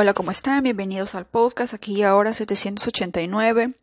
[0.00, 0.62] Hola, ¿cómo están?
[0.62, 3.74] Bienvenidos al podcast aquí y ahora 789.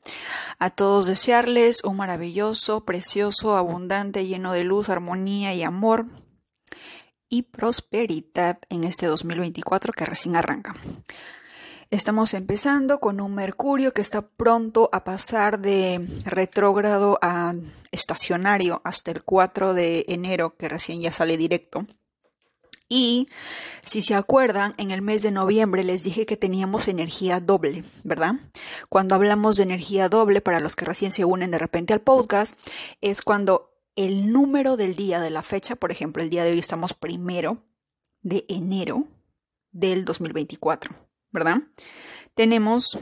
[0.59, 6.05] A todos desearles un maravilloso, precioso, abundante, lleno de luz, armonía y amor
[7.27, 10.73] y prosperidad en este 2024 que recién arranca.
[11.91, 17.55] Estamos empezando con un Mercurio que está pronto a pasar de retrógrado a
[17.91, 21.85] estacionario hasta el 4 de enero, que recién ya sale directo.
[22.87, 23.29] Y
[23.81, 28.35] si se acuerdan, en el mes de noviembre les dije que teníamos energía doble, ¿verdad?
[28.89, 32.57] Cuando hablamos de energía doble, para los que recién se unen de repente al podcast,
[33.01, 36.59] es cuando el número del día de la fecha, por ejemplo, el día de hoy
[36.59, 37.63] estamos primero
[38.21, 39.07] de enero
[39.71, 40.93] del 2024,
[41.31, 41.63] ¿verdad?
[42.33, 42.99] Tenemos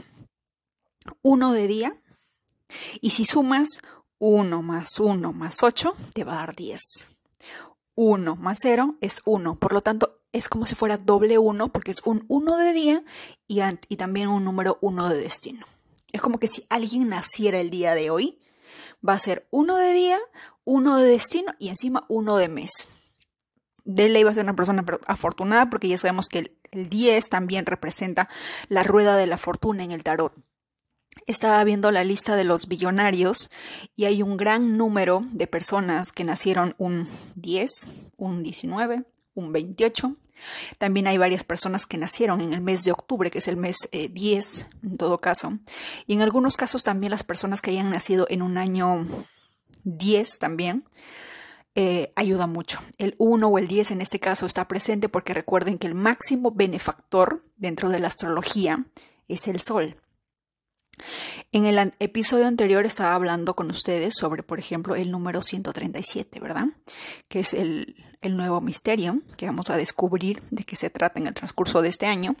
[1.22, 2.00] uno de día
[3.00, 3.82] y si sumas
[4.18, 7.13] 1 más 1 más 8, te va a dar 10.
[7.94, 9.56] 1 más 0 es 1.
[9.56, 13.04] Por lo tanto, es como si fuera doble 1 porque es un 1 de día
[13.46, 13.60] y,
[13.96, 15.64] también un número 1 de destino.
[16.12, 18.40] Es como que si alguien naciera el día de hoy,
[19.06, 20.18] va a ser 1 de día,
[20.64, 22.72] 1 de destino y encima 1 de mes.
[23.84, 27.28] De ley va a ser una persona afortunada porque ya sabemos que el, el 10
[27.28, 28.28] también representa
[28.68, 30.34] la rueda de la fortuna en el tarot
[31.26, 33.50] estaba viendo la lista de los billonarios
[33.96, 37.86] y hay un gran número de personas que nacieron un 10,
[38.16, 40.16] un 19, un 28.
[40.78, 43.88] También hay varias personas que nacieron en el mes de octubre, que es el mes
[43.92, 45.58] 10 eh, en todo caso.
[46.06, 49.06] Y en algunos casos también las personas que hayan nacido en un año
[49.84, 50.84] 10 también.
[51.76, 52.78] Eh, ayuda mucho.
[52.98, 56.52] El 1 o el 10 en este caso está presente porque recuerden que el máximo
[56.52, 58.86] benefactor dentro de la astrología
[59.26, 59.96] es el Sol.
[61.52, 66.66] En el episodio anterior estaba hablando con ustedes sobre, por ejemplo, el número 137, ¿verdad?
[67.28, 71.34] Que es el, nuevo misterio que vamos a descubrir de qué se trata en el
[71.34, 72.36] transcurso de este año.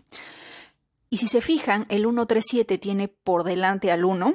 [1.10, 4.34] Y si se fijan, el 137 tiene por delante al 1,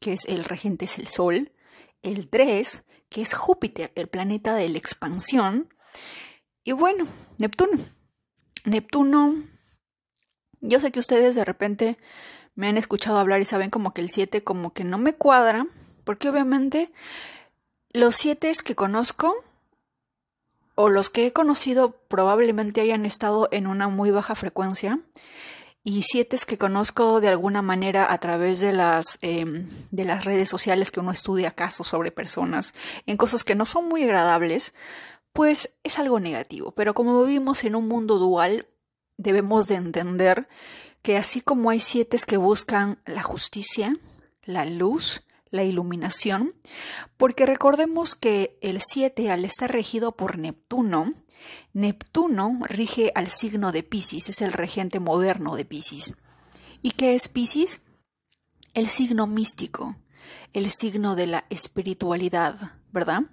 [0.00, 1.52] que es el regente, es el Sol,
[2.02, 5.68] el 3, que es Júpiter, el planeta de la expansión,
[6.64, 7.06] y bueno,
[7.38, 7.78] Neptuno.
[8.64, 9.34] Neptuno,
[10.62, 11.98] yo sé que ustedes de repente
[12.54, 15.66] me han escuchado hablar y saben como que el 7 como que no me cuadra,
[16.04, 16.90] porque obviamente
[17.92, 19.34] los 7 que conozco
[20.74, 25.00] o los que he conocido probablemente hayan estado en una muy baja frecuencia
[25.86, 30.48] y siete que conozco de alguna manera a través de las, em, de las redes
[30.48, 32.72] sociales que uno estudia casos sobre personas
[33.04, 34.74] en cosas que no son muy agradables,
[35.34, 36.72] pues es algo negativo.
[36.72, 38.66] Pero como vivimos en un mundo dual,
[39.18, 40.48] debemos de entender
[41.04, 43.94] que así como hay siete que buscan la justicia,
[44.42, 46.54] la luz, la iluminación,
[47.18, 51.12] porque recordemos que el 7 al estar regido por Neptuno,
[51.74, 56.14] Neptuno rige al signo de Pisces, es el regente moderno de Pisces.
[56.80, 57.82] ¿Y qué es Pisces?
[58.72, 59.96] El signo místico,
[60.54, 63.24] el signo de la espiritualidad, ¿verdad?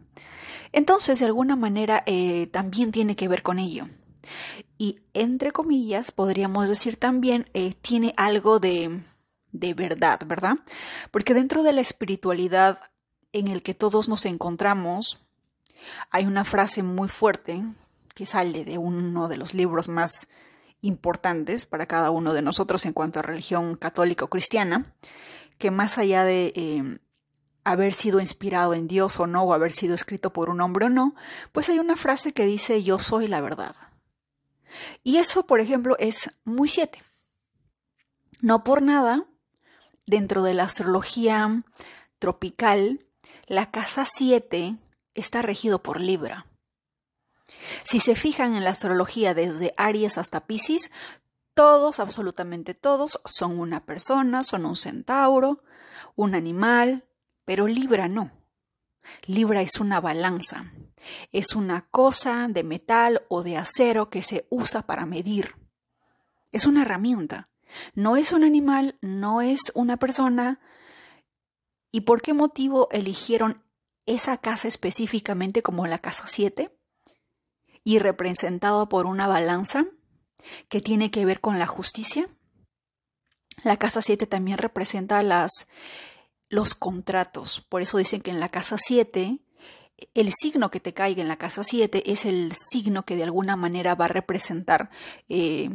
[0.74, 3.88] Entonces, de alguna manera, eh, también tiene que ver con ello
[4.78, 9.00] y entre comillas podríamos decir también eh, tiene algo de,
[9.52, 10.56] de verdad, ¿verdad?
[11.12, 12.80] Porque dentro de la espiritualidad
[13.34, 15.20] en el que todos nos encontramos,
[16.10, 17.64] hay una frase muy fuerte
[18.14, 20.28] que sale de uno de los libros más
[20.82, 24.94] importantes para cada uno de nosotros en cuanto a religión católica o cristiana,
[25.58, 27.00] que más allá de eh,
[27.64, 30.90] haber sido inspirado en Dios o no, o haber sido escrito por un hombre o
[30.90, 31.16] no,
[31.52, 33.76] pues hay una frase que dice yo soy la verdad.
[35.04, 37.00] Y eso, por ejemplo, es muy siete.
[38.42, 39.26] No por nada,
[40.06, 41.64] dentro de la astrología
[42.20, 43.06] tropical,
[43.48, 44.78] la casa 7
[45.14, 46.46] está regido por Libra.
[47.84, 50.92] Si se fijan en la astrología desde Aries hasta Pisces,
[51.54, 55.64] todos, absolutamente todos, son una persona, son un centauro,
[56.16, 57.06] un animal,
[57.46, 58.32] pero Libra no.
[59.26, 60.72] Libra es una balanza.
[61.32, 65.56] Es una cosa de metal o de acero que se usa para medir.
[66.52, 67.50] Es una herramienta.
[67.94, 70.60] No es un animal, no es una persona.
[71.92, 73.64] ¿Y por qué motivo eligieron
[74.06, 76.78] esa casa específicamente como la casa 7?
[77.84, 79.88] Y representada por una balanza
[80.70, 82.28] que tiene que ver con la justicia.
[83.64, 85.68] La casa 7 también representa las,
[86.50, 87.62] los contratos.
[87.70, 89.40] Por eso dicen que en la casa 7
[90.14, 93.56] el signo que te caiga en la casa 7 es el signo que de alguna
[93.56, 94.90] manera va a representar
[95.30, 95.70] eh,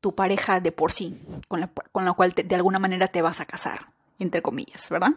[0.00, 3.46] tu pareja de por sí, con la, con cual de alguna manera te vas a
[3.46, 5.12] casar, entre comillas, ¿verdad?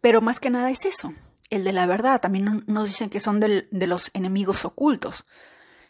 [0.00, 1.12] Pero más que nada es eso,
[1.50, 2.20] el de la verdad.
[2.20, 5.26] También nos dicen que son de los enemigos ocultos,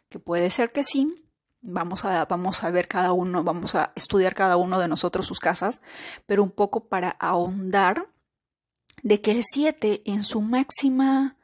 [0.08, 1.14] que puede ser que sí,
[1.62, 5.40] Vamos a, vamos a ver cada uno, vamos a estudiar cada uno de nosotros sus
[5.40, 5.82] casas,
[6.24, 8.06] pero un poco para ahondar
[9.02, 11.36] de que el 7 en su máxima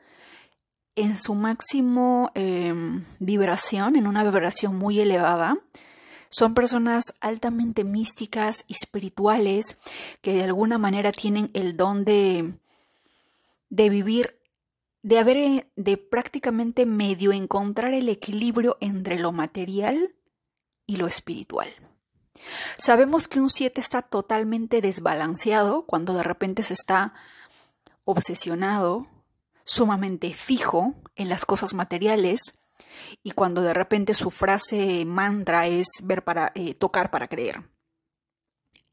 [0.97, 5.59] en su máximo em, vibración, en una vibración muy elevada,
[6.31, 9.77] son personas altamente místicas y espirituales
[10.23, 12.55] que de alguna manera tienen el don de,
[13.69, 14.41] de vivir,
[15.03, 20.15] de haber, de prácticamente medio encontrar el equilibrio entre lo material
[20.87, 21.69] y lo espiritual.
[22.77, 27.15] Sabemos que un 7 está totalmente desbalanceado cuando de repente se está
[28.07, 29.07] obsesionado,
[29.65, 32.55] sumamente fijo en las cosas materiales,
[33.23, 37.69] y cuando de repente su frase mantra es ver para eh, tocar para creer.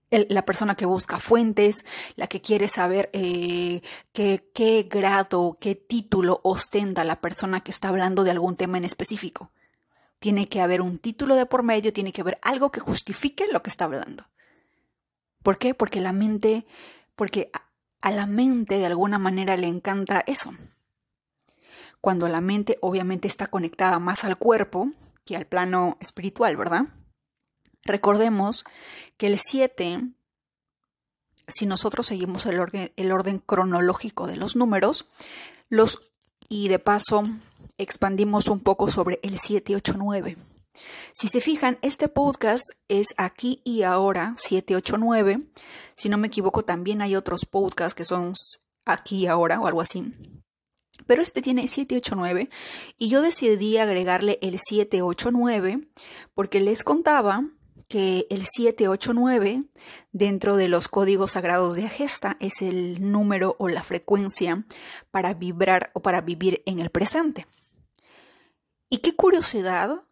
[0.09, 3.81] la persona que busca fuentes, la que quiere saber eh,
[4.11, 9.51] qué, grado, qué título ostenta la persona que está hablando de algún tema en específico.
[10.19, 13.63] Tiene que haber un título de por medio, tiene que haber algo que justifique lo
[13.63, 14.25] que está hablando.
[15.41, 15.73] ¿Por qué?
[15.73, 16.65] Porque la mente,
[17.15, 17.51] porque
[18.03, 20.53] a la mente de alguna manera le encanta eso,
[22.01, 24.91] cuando la mente obviamente está conectada más al cuerpo
[25.23, 26.87] que al plano espiritual, ¿verdad?
[27.85, 28.65] Recordemos
[29.15, 30.01] que el 7,
[31.47, 35.05] si nosotros seguimos el orden, el orden cronológico de los números,
[35.69, 36.11] los,
[36.49, 37.23] y de paso
[37.77, 40.35] expandimos un poco sobre el 789.
[41.13, 45.41] Si se fijan, este podcast es aquí y ahora, 789.
[45.95, 48.33] Si no me equivoco, también hay otros podcasts que son
[48.85, 50.13] aquí y ahora o algo así.
[51.05, 52.49] Pero este tiene 789
[52.97, 55.87] y yo decidí agregarle el 789
[56.33, 57.45] porque les contaba
[57.87, 59.65] que el 789
[60.11, 64.65] dentro de los códigos sagrados de Agesta es el número o la frecuencia
[65.11, 67.45] para vibrar o para vivir en el presente.
[68.89, 70.03] Y qué curiosidad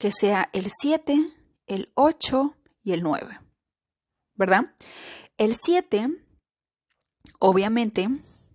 [0.00, 1.16] que sea el 7,
[1.68, 3.38] el 8 y el 9.
[4.34, 4.74] ¿Verdad?
[5.38, 6.08] El 7,
[7.38, 8.08] obviamente,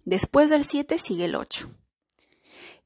[0.06, 1.68] Después del 7 sigue el 8.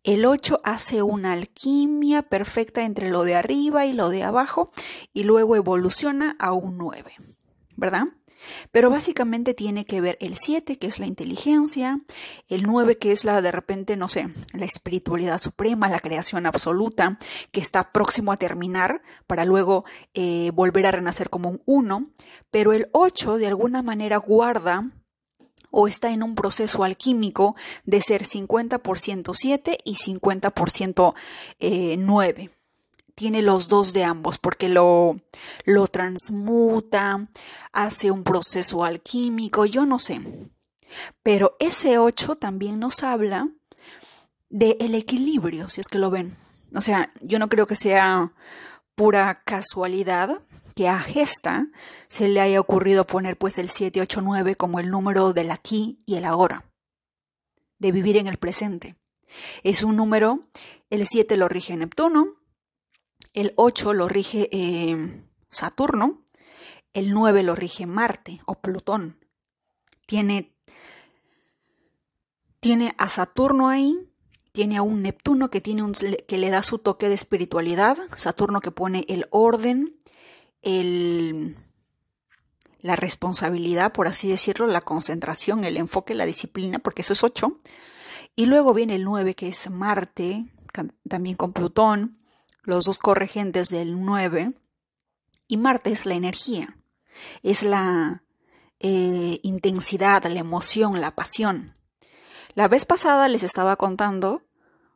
[0.04, 4.72] El 8 hace una alquimia perfecta entre lo de arriba y lo de abajo
[5.12, 7.14] y luego evoluciona a un 9,
[7.76, 8.06] ¿verdad?
[8.72, 12.02] Pero básicamente tiene que ver el 7, que es la inteligencia,
[12.48, 17.18] el 9, que es la de repente, no sé, la espiritualidad suprema, la creación absoluta,
[17.52, 22.10] que está próximo a terminar para luego eh, volver a renacer como un 1,
[22.52, 24.92] pero el 8 de alguna manera guarda
[25.72, 31.14] o está en un proceso alquímico de ser 50% 7 y 50%
[31.98, 32.50] 9.
[33.20, 35.20] Tiene los dos de ambos porque lo,
[35.66, 37.28] lo transmuta,
[37.74, 40.22] hace un proceso alquímico, yo no sé.
[41.22, 43.50] Pero ese 8 también nos habla
[44.50, 46.34] del el equilibrio, si es que lo ven.
[46.74, 48.32] O sea, yo no creo que sea
[48.96, 50.42] pura casualidad
[50.74, 51.68] que a Gesta
[52.08, 56.24] se le haya ocurrido poner pues el 789 como el número del aquí y el
[56.24, 56.64] ahora,
[57.80, 58.96] de vivir en el presente.
[59.64, 60.48] Es un número,
[60.90, 62.39] el 7 lo rige Neptuno,
[63.34, 66.24] el 8 lo rige eh, Saturno,
[66.94, 69.18] el 9 lo rige Marte o Plutón.
[70.06, 70.56] Tiene,
[72.60, 73.96] tiene a Saturno ahí,
[74.52, 78.62] tiene a un Neptuno que, tiene un, que le da su toque de espiritualidad, Saturno
[78.62, 79.96] que pone el orden,
[80.62, 81.56] el,
[82.82, 87.58] la responsabilidad, por así decirlo, la concentración, el enfoque, la disciplina, porque eso es 8.
[88.36, 90.46] Y luego viene el 9, que es Marte,
[91.08, 92.19] también con Plutón,
[92.64, 94.54] los dos corregentes del 9.
[95.48, 96.78] Y Marte es la energía,
[97.42, 98.24] es la
[98.80, 101.76] eh, intensidad, la emoción, la pasión.
[102.54, 104.44] La vez pasada les estaba contando,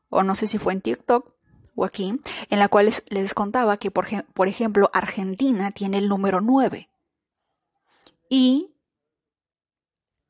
[0.10, 1.34] o no sé si fue en TikTok,
[1.75, 6.39] o aquí, en la cual les, contaba que, por, por, ejemplo, Argentina tiene el número
[6.39, 6.89] 9.
[8.29, 8.75] Y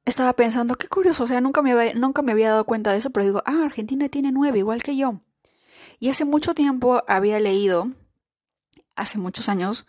[0.06, 3.00] estaba pensando, qué curioso, o sea, nunca me, había, nunca me había dado cuenta de
[3.00, 5.22] eso, pero digo, ah, Argentina tiene 9, igual que yo.
[6.04, 7.90] Y hace mucho tiempo había leído,
[8.94, 9.88] hace muchos años,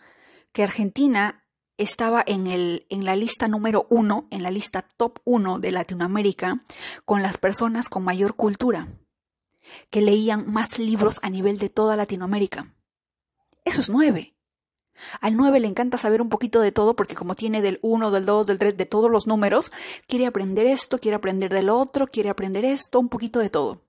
[0.53, 1.43] que Argentina
[1.75, 6.63] estaba en, el, en la lista número uno, en la lista top 1 de Latinoamérica,
[7.03, 8.87] con las personas con mayor cultura
[9.89, 12.73] que leían más libros a nivel de toda Latinoamérica.
[13.65, 14.37] Eso es nueve.
[15.19, 18.25] Al nueve le encanta saber un poquito de todo porque como tiene del 1, del
[18.25, 19.73] 2, del 3, de todos los números,
[20.07, 23.84] quiere aprender esto, quiere aprender del otro, quiere aprender esto, un poquito de todo.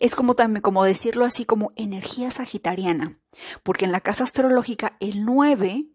[0.00, 3.18] Es como también, como decirlo así, como energía sagitariana,
[3.62, 5.86] porque en la casa astrológica el 9,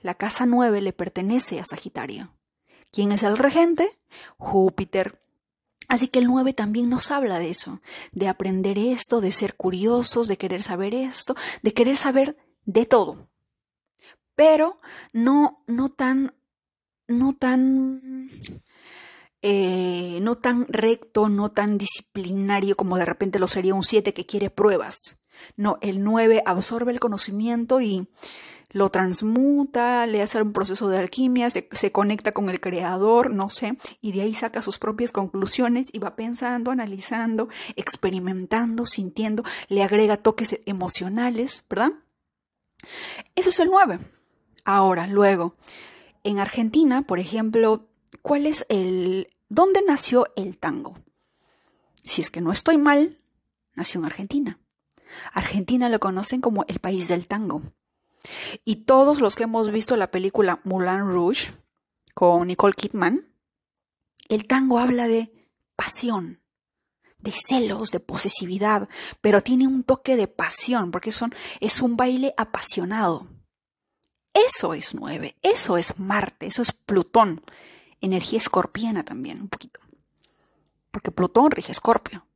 [0.00, 2.34] la casa 9 le pertenece a Sagitario.
[2.90, 3.98] ¿Quién es el regente?
[4.36, 5.20] Júpiter.
[5.88, 7.80] Así que el 9 también nos habla de eso,
[8.12, 13.28] de aprender esto, de ser curiosos, de querer saber esto, de querer saber de todo.
[14.34, 14.80] Pero
[15.12, 16.34] no, no tan,
[17.06, 18.28] no tan,
[19.46, 24.24] eh, no tan recto, no tan disciplinario como de repente lo sería un 7 que
[24.24, 25.20] quiere pruebas.
[25.54, 28.08] No, el 9 absorbe el conocimiento y
[28.72, 33.76] lo transmuta, le hace un proceso de alquimia, se, conecta con el creador, no sé,
[34.00, 40.16] y de ahí saca sus propias conclusiones y va pensando, analizando, experimentando, sintiendo, le agrega
[40.16, 41.92] toques emocionales, ¿verdad?
[43.34, 43.98] Eso es el 9.
[44.64, 45.54] Ahora, luego,
[46.22, 47.90] en Argentina, por ejemplo,
[48.22, 49.28] ¿cuál es el...
[49.54, 50.96] ¿Dónde nació el tango?
[52.02, 53.20] Si es que no estoy mal,
[53.74, 54.58] nació en Argentina.
[55.32, 57.62] Argentina lo conocen como el país del tango.
[58.64, 61.52] Y todos los que hemos visto la película Moulin Rouge
[62.14, 63.32] con Nicole Kidman,
[64.28, 66.42] el tango habla de pasión,
[67.18, 68.88] de celos, de posesividad,
[69.20, 73.28] pero tiene un toque de pasión, porque son, es un baile apasionado.
[74.32, 77.40] Eso es nueve, eso es Marte, eso es Plutón,
[78.04, 79.80] energía escorpiana también, un poquito.
[80.90, 82.26] Porque Plutón rige Escorpio,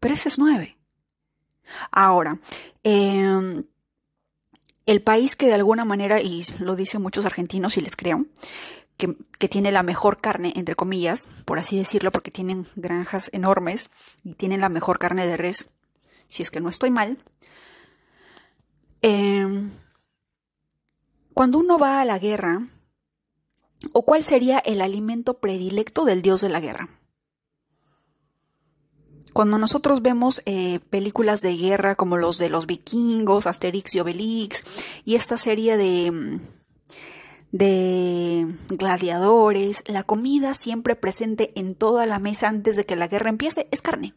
[0.00, 0.76] pero ese es nueve.
[1.92, 2.38] Ahora,
[2.82, 3.62] eh,
[4.86, 8.26] el país que de alguna manera, y lo dicen muchos argentinos y les creo,
[8.96, 13.88] que, que, tiene la mejor carne, entre comillas, por así decirlo, porque tienen granjas enormes
[14.24, 15.70] y tienen la mejor carne de res,
[16.28, 17.18] si es que no estoy mal.
[19.02, 19.70] Em,
[21.32, 22.66] cuando uno va a la guerra,
[23.92, 27.00] ¿o cuál sería el alimento predilecto del dios de la guerra?
[29.32, 34.64] Cuando nosotros vemos eh, películas de guerra como los de los vikingos, Asterix y Obelix,
[35.04, 36.40] y esta serie de,
[37.52, 43.30] de gladiadores, la comida siempre presente en toda la mesa antes de que la guerra
[43.30, 44.14] empiece es carne.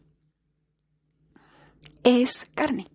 [2.02, 2.88] Es carne.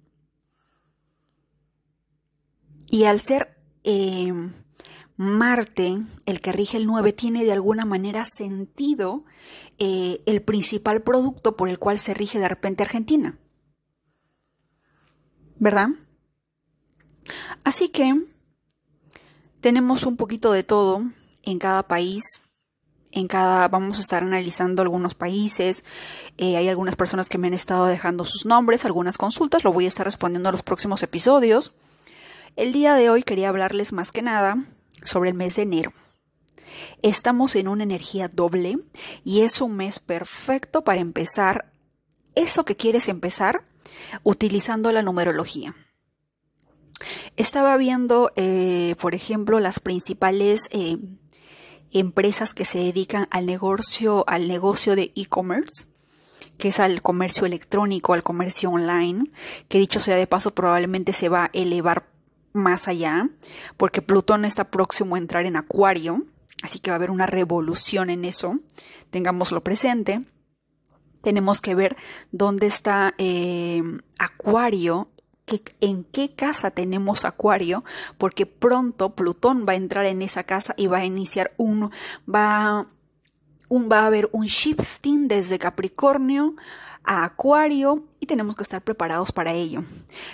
[2.91, 4.33] Y al ser eh,
[5.21, 9.25] Marte, el que rige el 9, tiene de alguna manera sentido
[9.77, 13.37] eh, el principal producto por el cual se rige de repente Argentina.
[15.57, 15.89] ¿Verdad?
[17.65, 18.15] Así que
[19.59, 21.03] tenemos un poquito de todo
[21.43, 22.23] en cada país.
[23.11, 25.83] En cada, vamos a estar analizando algunos países.
[26.37, 29.65] Eh, hay algunas personas que me han estado dejando sus nombres, algunas consultas.
[29.65, 31.73] Lo voy a estar respondiendo a los próximos episodios.
[32.55, 34.65] El día de hoy quería hablarles más que nada
[35.03, 35.91] sobre el mes de enero.
[37.01, 38.79] Estamos en una energía doble
[39.23, 41.71] y es un mes perfecto para empezar
[42.35, 43.63] eso que quieres empezar
[44.23, 45.75] utilizando la numerología.
[47.37, 50.97] Estaba viendo, eh, por ejemplo, las principales eh,
[51.91, 55.85] empresas que se dedican al negocio, al negocio de e-commerce,
[56.57, 59.31] que es al comercio electrónico, al comercio online,
[59.67, 62.07] que dicho sea de paso probablemente se va a elevar
[62.53, 63.29] más allá,
[63.77, 66.25] porque Plutón está próximo a entrar en Acuario,
[66.63, 68.59] así que va a haber una revolución en eso,
[69.09, 70.23] tengámoslo presente.
[71.21, 71.97] Tenemos que ver
[72.31, 73.83] dónde está eh,
[74.17, 75.09] Acuario,
[75.81, 77.83] en qué casa tenemos Acuario,
[78.17, 81.91] porque pronto Plutón va a entrar en esa casa y va a iniciar un,
[82.33, 82.87] va,
[83.67, 86.55] un, va a haber un shifting desde Capricornio
[87.03, 89.83] a Acuario tenemos que estar preparados para ello.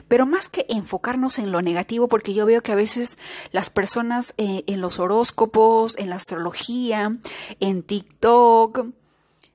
[0.08, 3.18] Pero más que enfocarnos en lo negativo, porque yo veo que a veces
[3.52, 7.18] las personas eh, en los horóscopos, en la astrología,
[7.62, 8.88] en TikTok,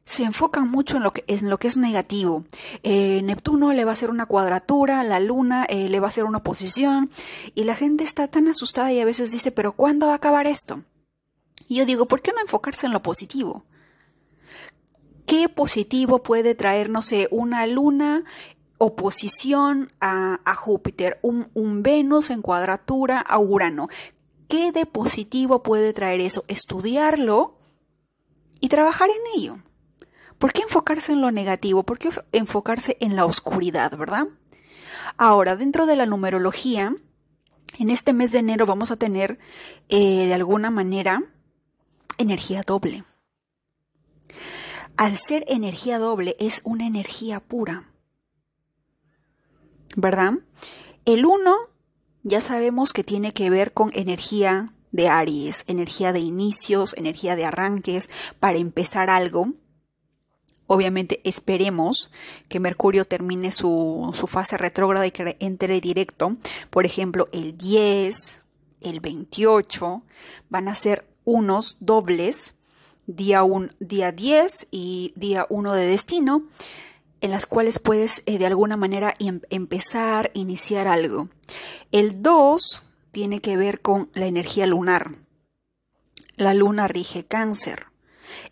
[0.06, 2.44] se enfocan mucho en lo que, es negativo.
[2.82, 6.25] Eh, Neptuno le va a hacer una cuadratura, la luna eh, le va a hacer
[6.25, 7.11] una oposición
[7.54, 10.47] y la gente está tan asustada y a veces dice, pero ¿cuándo va a acabar
[10.47, 10.82] esto?
[11.68, 13.64] Y yo digo, ¿por qué no enfocarse en lo positivo?
[15.30, 18.25] ¿Qué positivo puede traer, no sé, una luna
[18.78, 23.88] oposición a, Júpiter, un, un Venus en cuadratura a Urano?
[24.49, 26.44] ¿Qué de positivo puede traer eso?
[26.49, 27.56] Estudiarlo
[28.58, 29.58] y trabajar en ello.
[30.37, 31.84] ¿Por qué enfocarse en lo negativo?
[31.84, 34.26] ¿Por qué enfocarse en la oscuridad, verdad?
[35.16, 36.92] Ahora, dentro de la numerología,
[37.78, 39.38] en este mes de enero vamos a tener
[39.90, 41.22] eh, de alguna manera
[42.18, 43.04] energía doble.
[45.00, 47.90] Al ser energía doble es una energía pura.
[49.97, 50.35] ¿Verdad?
[51.07, 51.57] El 1
[52.23, 57.47] ya sabemos que tiene que ver con energía de Aries, energía de inicios, energía de
[57.47, 59.54] arranques, para empezar algo.
[60.66, 62.11] Obviamente esperemos
[62.50, 66.37] que Mercurio termine su, su fase retrógrada y que entre directo.
[66.69, 68.42] Por ejemplo, el 10,
[68.83, 70.02] el 28
[70.50, 72.60] van a ser unos dobles
[73.17, 76.45] día, un, día 10 y día 1 de destino,
[77.21, 81.29] en las cuales puedes eh, de alguna manera em, empezar, iniciar algo.
[81.93, 85.17] El 2 tiene que ver con la energía lunar.
[86.37, 87.89] La luna rige cáncer.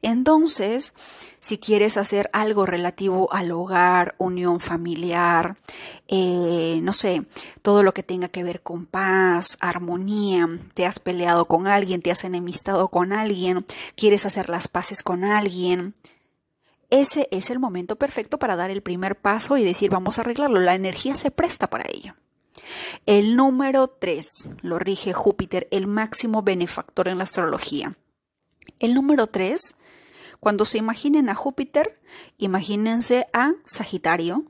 [0.02, 0.92] Entonces,
[1.40, 5.56] si quieres hacer algo relativo al hogar, unión familiar,
[6.08, 7.24] eh, no sé,
[7.62, 12.10] todo lo que tenga que ver con paz, armonía, te has peleado con alguien, te
[12.10, 15.94] has enemistado con alguien, quieres hacer las paces con alguien,
[16.90, 20.60] ese es el momento perfecto para dar el primer paso y decir vamos a arreglarlo.
[20.60, 22.14] La energía se presta para ello.
[23.06, 27.96] El número 3 lo rige Júpiter, el máximo benefactor en la astrología.
[28.78, 29.74] El número 3,
[30.40, 32.00] cuando se imaginen a Júpiter,
[32.38, 34.44] imagínense a Sagitario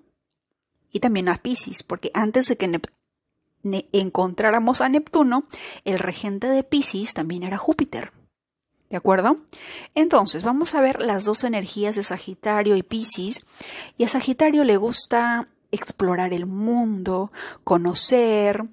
[0.93, 2.81] y también a Pisces, porque antes de que
[3.93, 5.45] encontráramos a Neptuno,
[5.85, 8.13] el regente de Pisces también era Júpiter.
[8.91, 9.37] ¿De acuerdo?
[9.95, 13.45] Entonces, vamos a ver las dos energías de Sagitario y Pisces.
[13.99, 17.31] Y a Sagitario le gusta explorar el mundo,
[17.65, 18.65] conocer,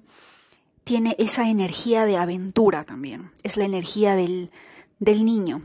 [0.84, 4.52] tiene esa energía de aventura también, es la energía del,
[4.98, 5.62] del niño.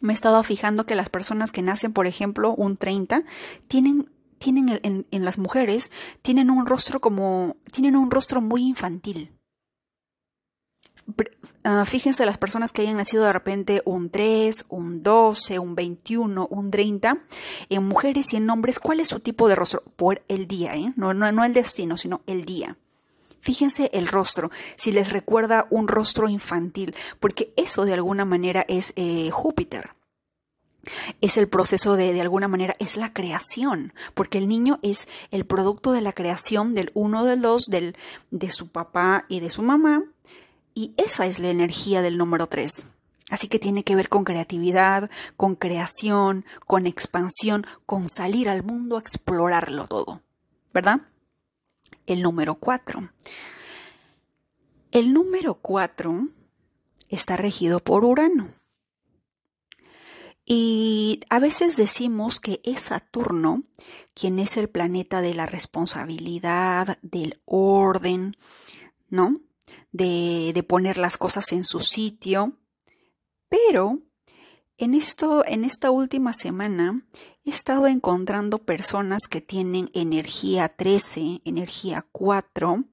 [0.00, 3.24] Me he estado fijando que las personas que nacen, por ejemplo, un 30,
[3.68, 5.90] tienen, tienen en, en las mujeres,
[6.22, 9.30] tienen un rostro como, tienen un rostro muy infantil.
[11.62, 16.46] Uh, fíjense las personas que hayan nacido de repente un 3, un 12, un 21,
[16.50, 17.18] un 30,
[17.68, 19.82] en mujeres y en hombres, ¿cuál es su tipo de rostro?
[19.96, 20.92] Por el día, ¿eh?
[20.96, 22.78] no, no, no el destino, sino el día.
[23.40, 28.92] Fíjense el rostro, si les recuerda un rostro infantil, porque eso de alguna manera es
[28.96, 29.94] eh, Júpiter.
[31.20, 35.44] Es el proceso de, de alguna manera, es la creación, porque el niño es el
[35.44, 37.96] producto de la creación del uno, del dos, del,
[38.30, 40.04] de su papá y de su mamá,
[40.74, 42.86] y esa es la energía del número 3.
[43.30, 48.96] Así que tiene que ver con creatividad, con creación, con expansión, con salir al mundo
[48.96, 50.20] a explorarlo todo.
[50.72, 51.00] ¿Verdad?
[52.10, 53.12] El número 4.
[54.90, 56.26] El número 4
[57.08, 58.52] está regido por Urano.
[60.44, 63.62] Y a veces decimos que es Saturno
[64.12, 68.34] quien es el planeta de la responsabilidad, del orden,
[69.08, 69.40] ¿no?
[69.92, 72.58] de, poner las cosas en su sitio.
[73.48, 74.00] Pero
[74.78, 77.06] en, esto, en esta última semana
[77.44, 82.84] he estado encontrando personas que tienen energía 13, energía 4.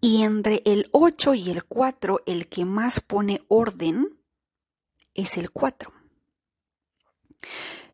[0.00, 4.18] Y entre el 8 y el 4, el que más pone orden
[5.14, 5.92] es el 4.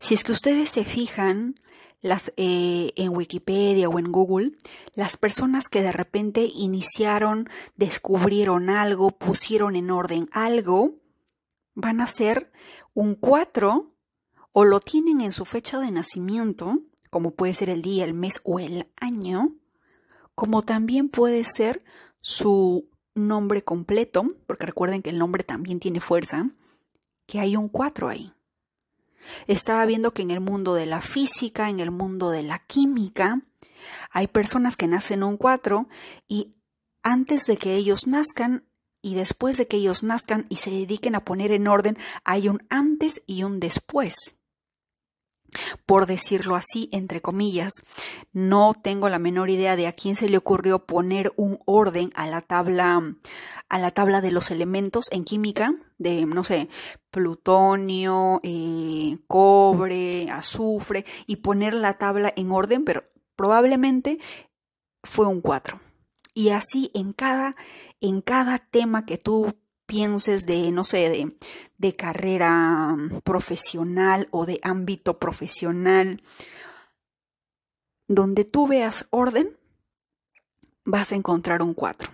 [0.00, 1.54] Si es que ustedes se fijan,
[2.02, 4.52] las, eh, en Wikipedia o en Google,
[4.94, 10.96] las personas que de repente iniciaron, descubrieron algo, pusieron en orden algo,
[11.74, 12.52] van a ser
[12.92, 13.93] un 4
[14.56, 16.78] o lo tienen en su fecha de nacimiento,
[17.10, 19.56] como puede ser el día, el mes o el año,
[20.36, 21.84] como también puede ser
[22.20, 26.50] su nombre completo, porque recuerden que el nombre también tiene fuerza,
[27.26, 28.32] que hay un 4 ahí.
[29.48, 33.42] Estaba viendo que en el mundo de la física, en el mundo de la química,
[34.12, 35.88] hay personas que nacen un 4
[36.28, 36.54] y
[37.02, 38.68] antes de que ellos nazcan
[39.02, 42.64] y después de que ellos nazcan y se dediquen a poner en orden, hay un
[42.70, 44.36] antes y un después
[45.86, 47.72] por decirlo así, entre comillas.
[48.32, 52.26] No tengo la menor idea de a quién se le ocurrió poner un orden a
[52.26, 53.02] la tabla,
[53.68, 56.68] a la tabla de los elementos en química, de, no sé,
[57.10, 63.04] plutonio, eh, cobre, azufre, y poner la tabla en orden, pero
[63.36, 64.18] probablemente
[65.02, 65.80] fue un 4.
[66.34, 67.54] Y así en cada,
[68.00, 69.54] en cada tema que tú
[69.86, 71.36] pienses de, no sé, de,
[71.78, 76.20] de carrera profesional o de ámbito profesional,
[78.08, 79.56] donde tú veas orden,
[80.84, 82.10] vas a encontrar un 4.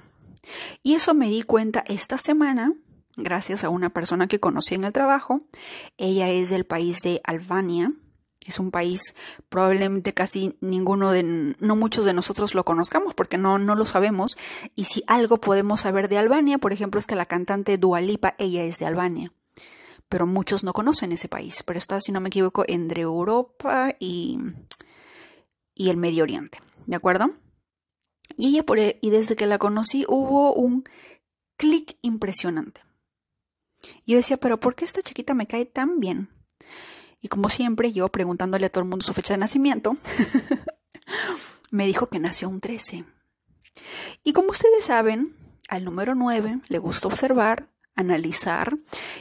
[0.83, 2.75] Y eso me di cuenta esta semana,
[3.17, 5.43] gracias a una persona que conocí en el trabajo.
[5.97, 7.93] Ella es del país de Albania,
[8.47, 9.15] es un país
[9.49, 14.37] probablemente casi ninguno de, no muchos de nosotros lo conozcamos porque no, no lo sabemos.
[14.75, 18.65] Y si algo podemos saber de Albania, por ejemplo, es que la cantante Dualipa, ella
[18.65, 19.33] es de Albania.
[20.09, 21.63] Pero muchos no conocen ese país.
[21.65, 24.39] Pero está, si no me equivoco, entre Europa y,
[25.75, 26.61] y el Medio Oriente.
[26.87, 27.31] ¿De acuerdo?
[28.37, 30.85] Y ella, por, e, y desde que la conocí, hubo un
[31.57, 32.81] clic impresionante.
[34.07, 36.29] Yo decía, pero ¿por qué esta chiquita me cae tan bien?
[37.21, 39.97] Y como siempre, yo preguntándole a todo el mundo su fecha de nacimiento,
[41.71, 43.05] me dijo que nació un 13.
[44.25, 45.37] Y como ustedes saben,
[45.69, 48.77] al número 9 le gusta observar, analizar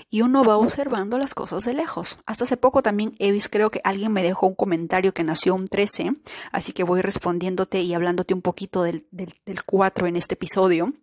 [0.10, 2.20] y uno va observando las cosas de lejos.
[2.26, 5.68] Hasta hace poco también Evis creo que alguien me dejó un comentario que nació un
[5.68, 6.14] 13,
[6.52, 10.94] así que voy respondiéndote y hablándote un poquito del, del, 4 en este episodio.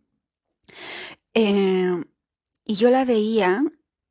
[1.35, 2.03] Eh,
[2.65, 3.63] y yo la veía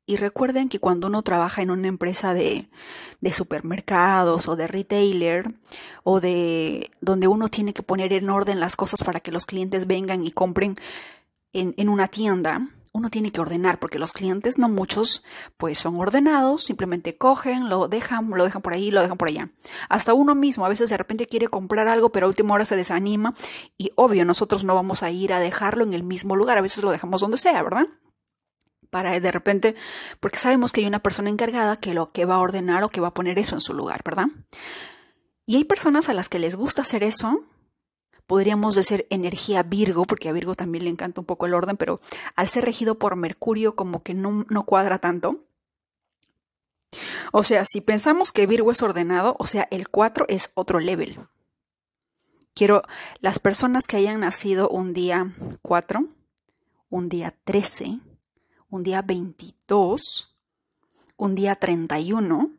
[0.06, 2.68] y recuerden que cuando uno trabaja en una empresa de,
[3.32, 5.52] supermercados o de retailer
[6.04, 9.88] o de donde uno tiene que poner en orden las cosas para que los clientes
[9.88, 10.76] vengan y compren
[11.52, 15.22] en, en una tienda, uno tiene que ordenar porque los clientes, no muchos,
[15.56, 19.50] pues son ordenados, simplemente cogen, lo dejan, lo dejan por ahí, lo dejan por allá.
[19.88, 22.76] Hasta uno mismo a veces de repente quiere comprar algo, pero a última hora se
[22.76, 23.34] desanima
[23.76, 26.82] y obvio nosotros no vamos a ir a dejarlo en el mismo lugar, a veces
[26.84, 27.86] lo dejamos donde sea, ¿verdad?
[28.96, 29.76] Para de repente,
[30.20, 33.02] porque sabemos que hay una persona encargada que lo que va a ordenar o que
[33.02, 34.28] va a poner eso en su lugar, ¿verdad?
[35.44, 37.42] Y hay personas a las que les gusta hacer eso,
[38.26, 42.00] podríamos decir energía Virgo, porque a Virgo también le encanta un poco el orden, pero
[42.36, 45.40] al ser regido por Mercurio como que no, no cuadra tanto.
[47.30, 51.18] O sea, si pensamos que Virgo es ordenado, o sea, el 4 es otro level.
[52.54, 52.80] Quiero
[53.20, 56.06] las personas que hayan nacido un día 4,
[56.88, 58.00] un día 13,
[58.76, 60.36] un día 22,
[61.16, 62.52] un día 31.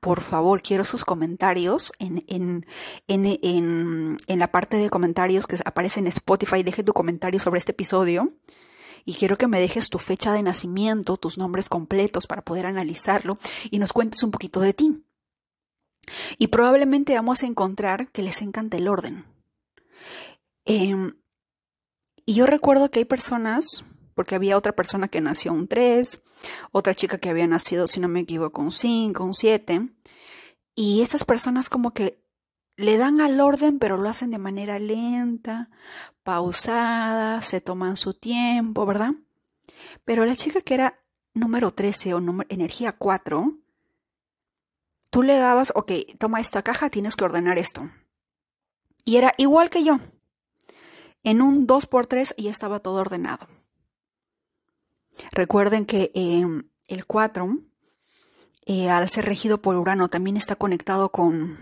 [0.00, 2.66] Por favor, quiero sus comentarios en, en,
[3.06, 6.62] en, en, la parte de comentarios que aparece en Spotify.
[6.62, 8.32] Deje tu comentario sobre este episodio.
[9.06, 13.36] Y quiero que me dejes tu fecha de nacimiento, tus nombres completos para poder analizarlo
[13.70, 15.04] y nos cuentes un poquito de ti.
[16.38, 19.26] Y probablemente vamos a encontrar que les encanta el orden.
[20.64, 21.12] Em,
[22.24, 26.20] y yo recuerdo que hay personas porque había otra persona que nació un 3,
[26.72, 29.88] otra chica que había nacido, si no me equivoco, un 5, un 7,
[30.74, 32.24] y esas personas como que
[32.76, 35.70] le dan al orden, pero lo hacen de manera lenta,
[36.22, 39.12] pausada, se toman su tiempo, ¿verdad?
[40.04, 41.00] Pero la chica que era
[41.34, 43.58] número 13 o energía 4,
[45.10, 47.90] tú le dabas, ok, toma esta caja, tienes que ordenar esto.
[49.04, 49.98] Y era igual que yo.
[51.22, 53.46] En un 2x3 ya estaba todo ordenado.
[55.32, 57.58] Recuerden que em, el 4,
[58.66, 61.58] eh, al ser regido por Urano, también está conectado con...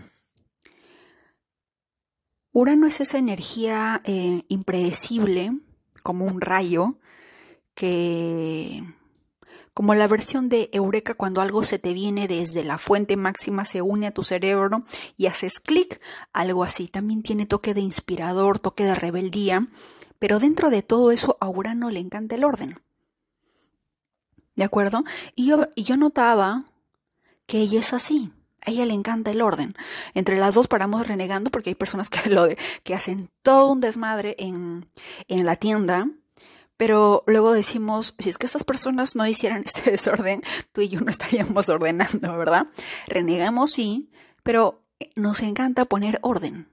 [2.51, 5.51] Urano es esa energía eh, impredecible,
[6.03, 6.99] como un rayo,
[7.73, 8.83] que
[9.73, 13.81] como la versión de Eureka cuando algo se te viene desde la fuente máxima, se
[13.81, 14.83] une a tu cerebro
[15.17, 15.99] y haces clic,
[16.31, 16.87] algo así.
[16.87, 19.67] También tiene toque de inspirador, toque de rebeldía,
[20.19, 22.82] pero dentro de todo eso a Urano le encanta el orden.
[24.55, 25.03] ¿De acuerdo?
[25.35, 26.63] Y yo, y yo notaba
[27.45, 28.31] que ella es así.
[28.65, 29.75] A ella le encanta el orden.
[30.13, 33.81] Entre las dos paramos renegando porque hay personas que, lo de, que hacen todo un
[33.81, 34.85] desmadre en,
[35.27, 36.07] en la tienda,
[36.77, 41.01] pero luego decimos, si es que estas personas no hicieran este desorden, tú y yo
[41.01, 42.67] no estaríamos ordenando, ¿verdad?
[43.07, 44.11] Renegamos, sí,
[44.43, 44.83] pero
[45.15, 46.69] nos encanta poner orden.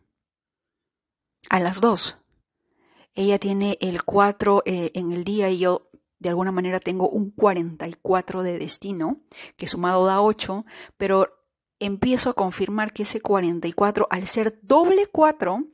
[1.49, 2.19] A las dos.
[3.15, 5.90] Ella tiene el 4 eh, en el día y yo
[6.21, 9.21] de alguna manera tengo un 44 de destino,
[9.57, 10.65] que sumado da 8,
[10.97, 11.29] pero
[11.79, 15.65] empiezo a confirmar que ese 44, al ser doble 4,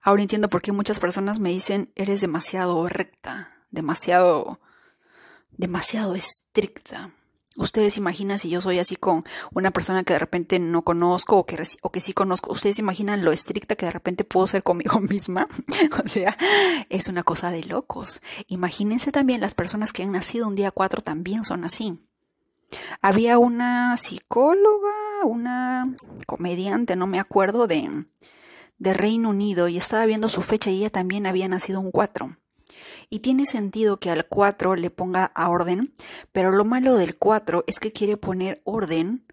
[0.00, 4.58] ahora entiendo por qué muchas personas me dicen, eres demasiado recta, demasiado,
[5.50, 7.12] demasiado estricta.
[7.56, 11.46] Ustedes imaginan si yo soy así con una persona que de repente no conozco o
[11.46, 12.52] que, o que sí conozco.
[12.52, 15.48] Ustedes imaginan lo estricta que de repente puedo ser conmigo misma.
[16.04, 16.36] o sea,
[16.90, 18.20] es una cosa de locos.
[18.46, 21.98] Imagínense también las personas que han nacido un día 4 también son así.
[23.00, 25.94] Había una psicóloga, una
[26.26, 28.06] comediante, no me acuerdo, de,
[28.78, 32.36] de Reino Unido y estaba viendo su fecha y ella también había nacido un 4.
[33.08, 35.94] Y tiene sentido que al 4 le ponga a orden,
[36.32, 39.26] pero lo malo del 4 es que quiere poner orden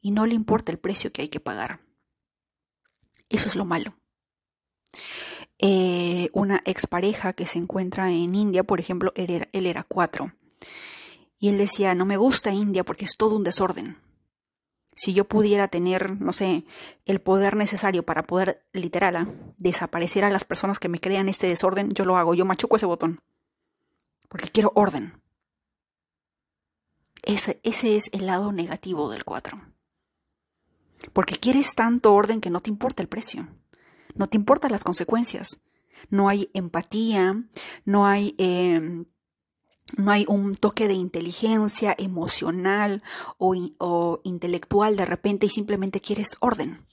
[0.00, 1.80] y no le importa el precio que hay que pagar.
[3.28, 3.94] Eso es lo malo.
[5.58, 10.32] Eh, una expareja que se encuentra en India, por ejemplo, él era, él era 4.
[11.38, 14.05] Y él decía, no me gusta India porque es todo un desorden
[14.96, 16.64] si yo pudiera tener, no sé,
[17.04, 19.28] el poder necesario para poder, literal, ¿ah?
[19.58, 22.86] desaparecer a las personas que me crean este desorden, yo lo hago, yo machuco ese
[22.86, 23.20] botón.
[24.28, 25.22] Porque quiero orden.
[27.22, 29.60] Ese, ese es el lado negativo del 4.
[31.12, 33.48] Porque quieres tanto orden que no te importa el precio,
[34.14, 35.60] no te importan las consecuencias.
[36.08, 37.44] No hay empatía,
[37.84, 39.04] no hay eh,
[39.94, 43.02] no hay un toque de inteligencia emocional
[43.38, 46.84] o, intelectual de repente y simplemente quieres orden.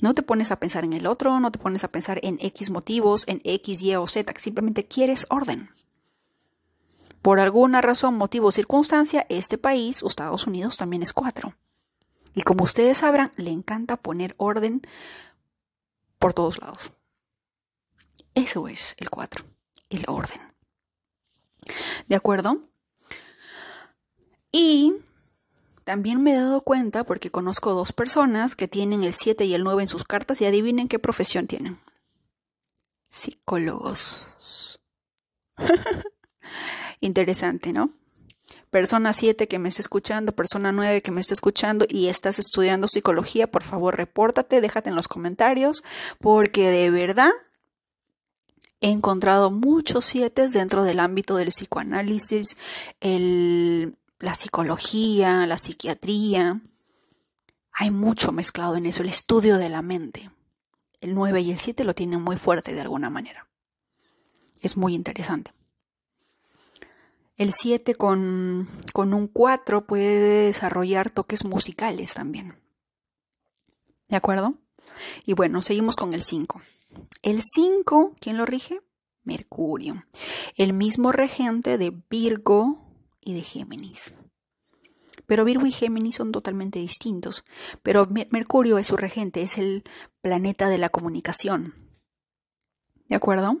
[0.00, 2.70] No te pones a pensar en el otro, no te pones a pensar en X
[2.70, 5.70] motivos, en X, Y o Z, simplemente quieres orden.
[7.22, 11.54] Por alguna razón, motivo o circunstancia, este país, Estados Unidos, también es 4.
[12.34, 14.82] Y como ustedes sabrán, le encanta poner orden
[16.18, 16.90] por todos lados.
[18.34, 19.44] Eso es el 4,
[19.90, 20.51] el orden.
[22.08, 22.68] ¿De acuerdo?
[24.50, 24.94] Y
[25.84, 29.64] también me he dado cuenta, porque conozco dos personas que tienen el 7 y el
[29.64, 31.78] 9 en sus cartas y adivinen qué profesión tienen.
[33.08, 34.24] Psicólogos.
[37.00, 37.90] Interesante, ¿no?
[38.70, 42.88] Persona 7 que me está escuchando, persona 9 que me está escuchando y estás estudiando
[42.88, 45.82] psicología, por favor, repórtate, déjate en los comentarios,
[46.20, 47.32] porque de verdad
[48.82, 52.56] he encontrado muchos 7 dentro del ámbito del psicoanálisis,
[53.00, 56.60] la psicología, la psiquiatría.
[57.72, 60.30] Hay mucho mezclado en eso, el estudio de la mente.
[61.00, 63.48] El 9 y el 7 lo tienen muy fuerte de alguna manera.
[64.60, 65.52] Es muy interesante.
[67.36, 72.60] El 7 con, con un 4 puede desarrollar toques musicales también.
[74.08, 74.54] ¿De acuerdo?
[75.24, 76.60] Y bueno, seguimos con el 5.
[77.22, 78.80] El 5, ¿quién lo rige?
[79.24, 80.04] Mercurio,
[80.56, 82.84] el mismo regente de Virgo
[83.20, 84.14] y de Géminis.
[85.26, 87.44] Pero Virgo y Géminis son totalmente distintos.
[87.82, 89.84] Pero Mercurio es su regente, es el
[90.20, 91.74] planeta de la comunicación.
[93.08, 93.58] ¿De acuerdo?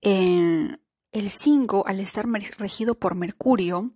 [0.00, 0.76] Eh,
[1.12, 2.26] el 5, al estar
[2.58, 3.92] regido por Mercurio,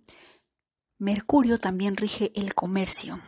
[0.99, 3.19] Mercurio también rige el comercio.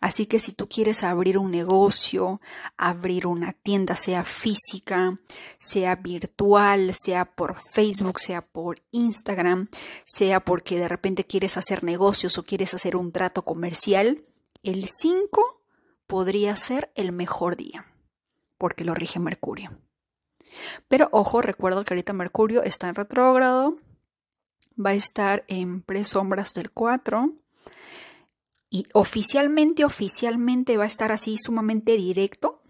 [0.00, 2.40] Así que si tú quieres abrir un negocio,
[2.76, 5.18] abrir una tienda, sea física,
[5.58, 9.68] sea virtual, sea por Facebook, sea por Instagram,
[10.04, 14.24] sea porque de repente quieres hacer negocios o quieres hacer un trato comercial,
[14.62, 15.62] el 5
[16.06, 17.86] podría ser el mejor día,
[18.58, 19.70] porque lo rige Mercurio.
[20.88, 23.76] Pero ojo, recuerdo que ahorita Mercurio está en retrógrado,
[24.74, 27.32] va a estar en presombras del 4
[28.70, 32.60] y oficialmente, oficialmente va a estar así sumamente directo,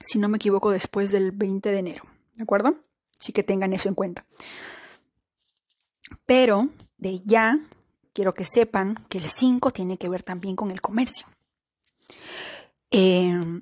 [0.00, 2.76] si no me equivoco, después del 20 de enero, ¿de acuerdo?
[3.18, 4.26] Así que tengan eso en cuenta.
[6.26, 7.58] Pero de ya
[8.12, 11.26] quiero que sepan que el 5 tiene que ver también con el comercio.
[12.90, 13.60] Eh,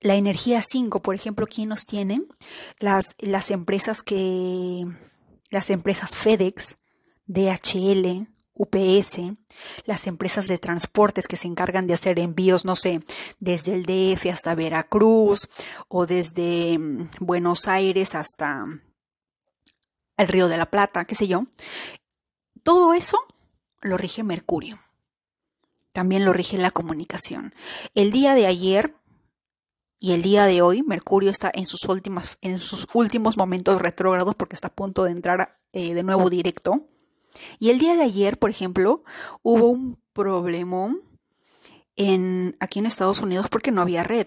[0.00, 2.22] la energía 5, por ejemplo, ¿quién nos tiene?
[2.78, 4.84] Las, las empresas que,
[5.50, 6.76] las empresas FedEx,
[7.26, 9.34] DHL, UPS,
[9.86, 13.00] las empresas de transportes que se encargan de hacer envíos, no sé,
[13.40, 15.48] desde el DF hasta Veracruz
[15.88, 18.66] o desde mm, Buenos Aires hasta
[20.16, 21.46] el Río de la Plata, qué sé yo.
[22.62, 23.18] Todo eso
[23.80, 24.78] lo rige Mercurio.
[25.92, 27.54] También lo rige la comunicación.
[27.94, 28.94] El día de ayer
[29.98, 34.34] y el día de hoy, Mercurio está en sus, últimas, en sus últimos momentos retrógrados
[34.34, 36.88] porque está a punto de entrar eh, de nuevo directo.
[37.58, 39.02] Y el día de ayer, por ejemplo,
[39.42, 40.94] hubo un problema
[41.96, 44.26] en, aquí en Estados Unidos porque no había red.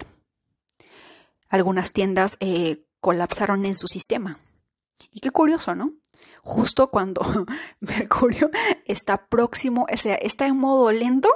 [1.49, 4.39] Algunas tiendas eh, colapsaron en su sistema.
[5.11, 5.93] Y qué curioso, ¿no?
[6.41, 7.21] Justo cuando
[7.79, 8.49] Mercurio
[8.85, 11.29] está próximo, o sea, está en modo lento,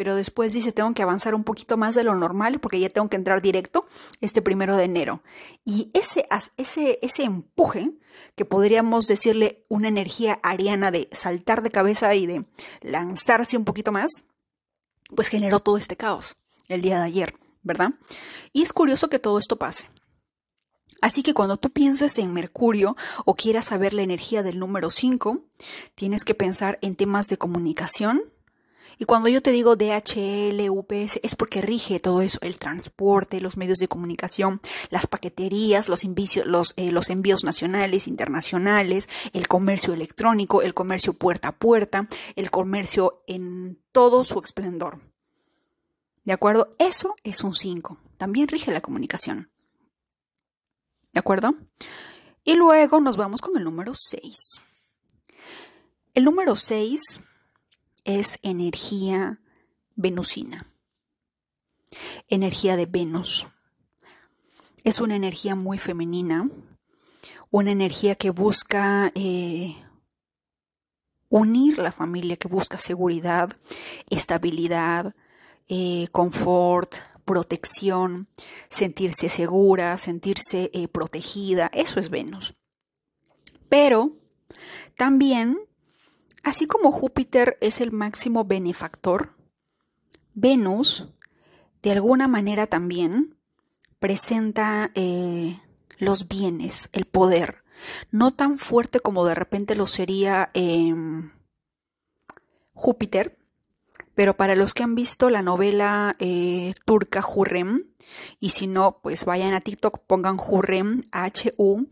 [0.00, 3.10] pero después dice tengo que avanzar un poquito más de lo normal porque ya tengo
[3.10, 3.86] que entrar directo
[4.22, 5.22] este primero de enero.
[5.62, 7.92] Y ese, ese, ese empuje
[8.34, 12.46] que podríamos decirle una energía ariana de saltar de cabeza y de
[12.80, 14.24] lanzarse un poquito más,
[15.14, 16.34] pues generó todo este caos
[16.68, 17.90] el día de ayer, ¿verdad?
[18.54, 19.90] Y es curioso que todo esto pase.
[21.02, 25.44] Así que cuando tú pienses en Mercurio o quieras saber la energía del número 5,
[25.94, 28.22] tienes que pensar en temas de comunicación,
[29.00, 33.56] y cuando yo te digo DHL, UPS, es porque rige todo eso, el transporte, los
[33.56, 34.60] medios de comunicación,
[34.90, 36.04] las paqueterías, los,
[36.76, 43.22] eh, los envíos nacionales, internacionales, el comercio electrónico, el comercio puerta a puerta, el comercio
[43.26, 45.00] en todo su esplendor.
[46.24, 46.76] ¿De acuerdo?
[46.78, 47.96] Eso es un 5.
[48.18, 49.50] También rige la comunicación.
[51.14, 51.54] ¿De acuerdo?
[52.44, 54.60] Y luego nos vamos con el número 6.
[56.12, 57.29] El número 6
[58.04, 59.40] es energía
[59.94, 60.66] venusina,
[62.28, 63.46] energía de Venus.
[64.84, 66.48] Es una energía muy femenina,
[67.50, 69.76] una energía que busca eh,
[71.28, 73.50] unir la familia, que busca seguridad,
[74.08, 75.14] estabilidad,
[75.68, 78.26] eh, confort, protección,
[78.68, 81.70] sentirse segura, sentirse eh, protegida.
[81.72, 82.54] Eso es Venus.
[83.68, 84.16] Pero
[84.96, 85.58] también
[86.42, 89.34] Así como Júpiter es el máximo benefactor,
[90.34, 91.08] Venus,
[91.82, 93.36] de alguna manera también,
[93.98, 95.60] presenta eh,
[95.98, 97.62] los bienes, el poder,
[98.10, 101.30] no tan fuerte como de repente lo sería em,
[102.72, 103.38] Júpiter,
[104.14, 107.86] pero para los que han visto la novela eh, turca Hurrem,
[108.38, 111.88] y si no, pues vayan a TikTok, pongan Hurrem, H-U-R-R-E-M,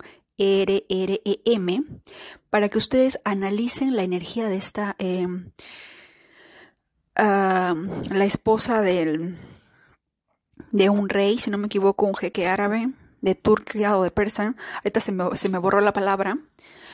[2.51, 5.51] para que ustedes analicen la energía de esta, em,
[7.17, 9.35] la esposa del,
[10.71, 14.55] de un rey, si no me equivoco, un jeque árabe, de Turquía o de Persa.
[14.77, 16.39] Ahorita se me, se me borró la palabra.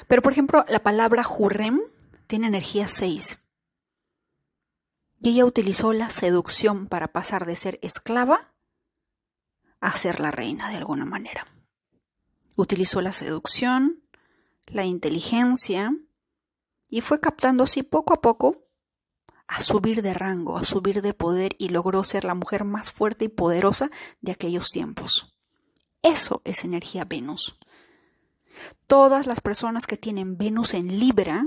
[0.06, 1.80] Pero, por ejemplo, la palabra Hurrem
[2.26, 3.40] tiene energía 6.
[5.20, 8.52] Y ella utilizó la seducción para pasar de ser esclava
[9.80, 11.53] a ser la reina de alguna manera.
[12.56, 14.02] Utilizó la seducción,
[14.66, 15.92] la inteligencia
[16.88, 18.64] y fue captando así poco a poco
[19.46, 23.26] a subir de rango, a subir de poder y logró ser la mujer más fuerte
[23.26, 23.90] y poderosa
[24.20, 25.34] de aquellos tiempos.
[26.02, 27.58] Eso es energía Venus.
[28.86, 31.46] Todas las personas que tienen Venus en Libra,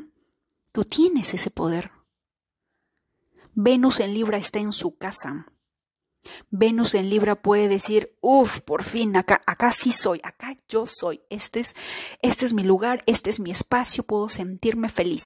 [0.71, 1.91] tú tienes ese poder.
[3.53, 5.51] Venus en Libra está en su casa.
[6.49, 11.21] Venus en Libra puede decir, uff, por fin, acá, acá sí soy, acá yo soy,
[11.29, 11.75] este es,
[12.21, 15.25] este es mi lugar, este es mi espacio, puedo sentirme feliz.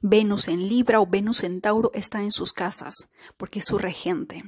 [0.00, 4.44] Venus en Libra o Venus en Tauro está en sus casas, porque es su regente.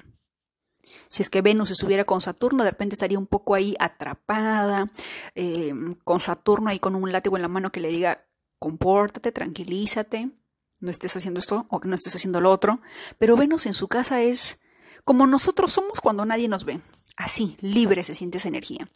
[1.08, 4.90] Si es que Venus estuviera con Saturno, de repente estaría un poco ahí atrapada,
[5.34, 5.74] eh,
[6.04, 8.24] con Saturno ahí con un látigo en la mano que le diga,
[8.58, 10.30] compórtate, tranquilízate,
[10.78, 12.80] no estés haciendo esto o no estés haciendo lo otro.
[13.18, 14.59] Pero Venus en su casa es
[15.04, 16.80] como nosotros somos cuando nadie nos ve.
[17.16, 18.88] Así, libre se siente esa energía.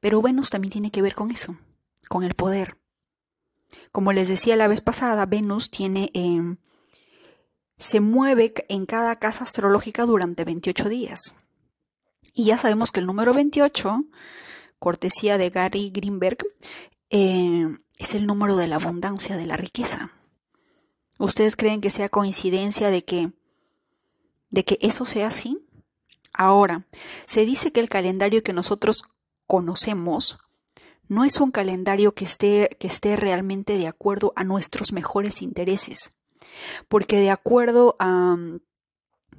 [0.00, 1.56] Pero Venus también tiene que ver con eso,
[2.08, 2.76] con el poder.
[3.92, 6.56] Como les decía la vez pasada, Venus tiene, em,
[7.78, 11.34] se mueve en cada casa astrológica durante 28 días.
[12.32, 14.04] Y ya sabemos que el número 28,
[14.78, 16.38] cortesía de Gary Greenberg,
[17.10, 20.12] em, es el número de la abundancia, de la riqueza.
[21.18, 23.32] ¿Ustedes creen que sea coincidencia de que,
[24.54, 25.58] de que eso sea así?
[26.32, 26.86] Ahora,
[27.26, 29.04] se dice que el calendario que nosotros
[29.46, 30.38] conocemos
[31.08, 36.14] no es un calendario que esté, que esté realmente de acuerdo a nuestros mejores intereses,
[36.88, 38.36] porque de acuerdo a,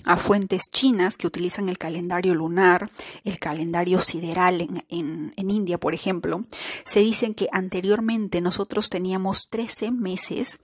[0.04, 2.90] a fuentes chinas que utilizan el calendario lunar,
[3.24, 6.42] el calendario sideral en, en, en, India, por ejemplo,
[6.84, 10.60] se dicen que anteriormente nosotros teníamos 13 meses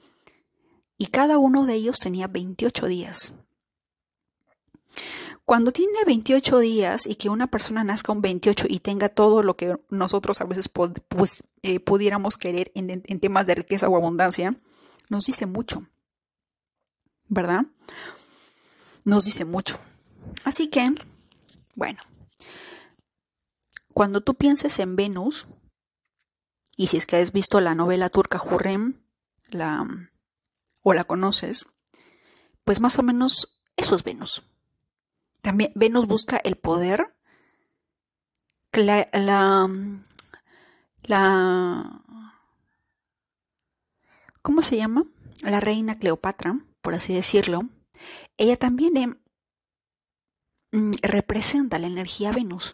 [0.98, 3.34] y cada uno de ellos tenía 28 días.
[5.46, 9.58] Cuando tiene 28 días y que una persona nazca un 28 y tenga todo lo
[9.58, 14.56] que nosotros a veces pues, eh, pudiéramos querer en, temas de riqueza o abundancia,
[15.10, 15.88] nos dice mucho.
[17.28, 17.66] ¿Verdad?
[19.04, 19.78] Nos dice mucho.
[20.44, 20.94] Así que,
[21.76, 22.00] bueno,
[23.94, 25.48] cuando tú pienses en Venus,
[26.78, 29.02] y si es que has visto la novela turca Hurrem,
[29.50, 29.86] la,
[30.82, 31.68] o la conoces,
[32.64, 34.44] pues más o menos eso es Venus.
[35.42, 37.16] También Venus busca el poder,
[38.72, 39.10] la,
[41.04, 42.02] la,
[44.42, 45.06] ¿cómo se llama?
[45.42, 47.64] La reina Cleopatra, por así decirlo.
[48.38, 49.08] Ella también eh,
[50.72, 52.74] mm, representa la energía Venus.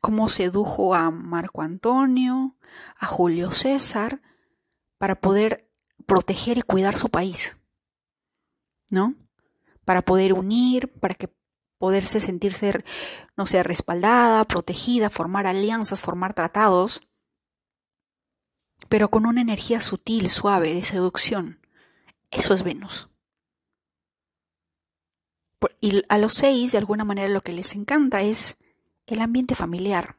[0.00, 2.56] Cómo sedujo a Marco Antonio,
[2.98, 4.20] a Julio César,
[4.98, 5.70] para poder
[6.06, 7.56] proteger y cuidar su país.
[8.90, 9.14] ¿No?
[9.86, 11.30] Para poder unir, para que
[11.78, 12.84] poderse sentirse,
[13.36, 17.00] no sé, respaldada, protegida, formar alianzas, formar tratados,
[18.88, 21.60] pero con una energía sutil, suave, de seducción.
[22.30, 23.08] Eso es Venus.
[25.80, 28.58] Y a los seis, de alguna manera, lo que les encanta es
[29.06, 30.18] el ambiente familiar.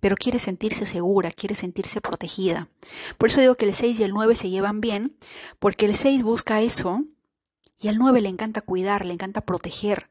[0.00, 2.68] Pero quiere sentirse segura, quiere sentirse protegida.
[3.18, 5.18] Por eso digo que el 6 y el 9 se llevan bien,
[5.58, 7.04] porque el 6 busca eso
[7.80, 10.10] y al 9 le encanta cuidar, le encanta proteger.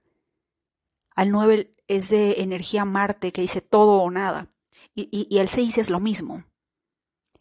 [1.16, 4.48] Al 9 es de energía Marte que dice todo o nada.
[4.96, 6.44] Y, y, el 6 es lo mismo.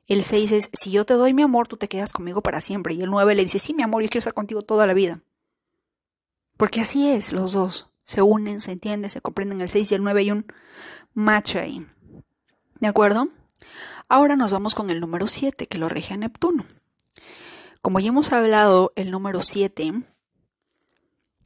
[0.06, 2.94] El 6 es, si yo te doy mi amor, tú te quedas conmigo para siempre.
[2.94, 5.22] Y el 9 le dice, sí, mi amor, yo quiero estar contigo toda la vida.
[6.56, 7.90] Porque así es, los dos.
[8.04, 9.60] Se unen, se entienden, se comprenden.
[9.60, 10.46] El 6 y el 9 hay un
[11.14, 11.86] match ahí.
[12.80, 13.28] ¿De acuerdo?
[14.08, 16.66] Ahora nos vamos con el número 7, que lo rige a Neptuno.
[17.80, 20.04] Como ya hemos hablado, el número 7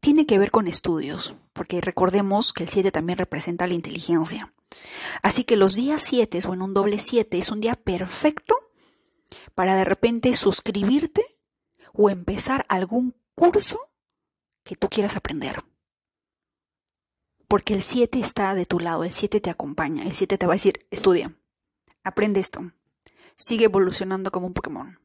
[0.02, 4.52] tiene que ver con estudios, porque recordemos que el 7 también representa la inteligencia.
[5.22, 8.56] Así que los días 7 o en un doble 7 es un día perfecto
[9.54, 11.22] para de repente suscribirte
[11.92, 13.78] o empezar algún curso
[14.64, 15.62] que tú quieras aprender.
[17.46, 20.54] Porque el 7 está de tu lado, el 7 te acompaña, el 7 te va
[20.54, 21.36] a decir, estudia,
[22.02, 22.72] aprende esto.
[23.36, 24.98] Sigue evolucionando como un Pokémon.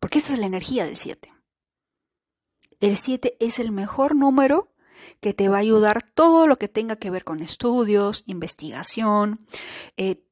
[0.00, 1.32] Porque esa es la energía del 7.
[2.82, 4.72] El 7 es el mejor número
[5.20, 9.46] que te va a ayudar todo lo que tenga que ver con estudios, investigación,
[9.96, 10.26] eh,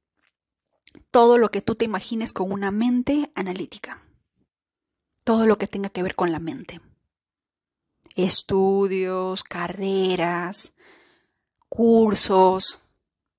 [1.13, 4.03] todo lo que tú te imagines con una mente analítica.
[5.23, 6.81] Todo lo que tenga que ver con la mente.
[8.17, 10.75] Estudios, carreras,
[11.69, 12.81] cursos,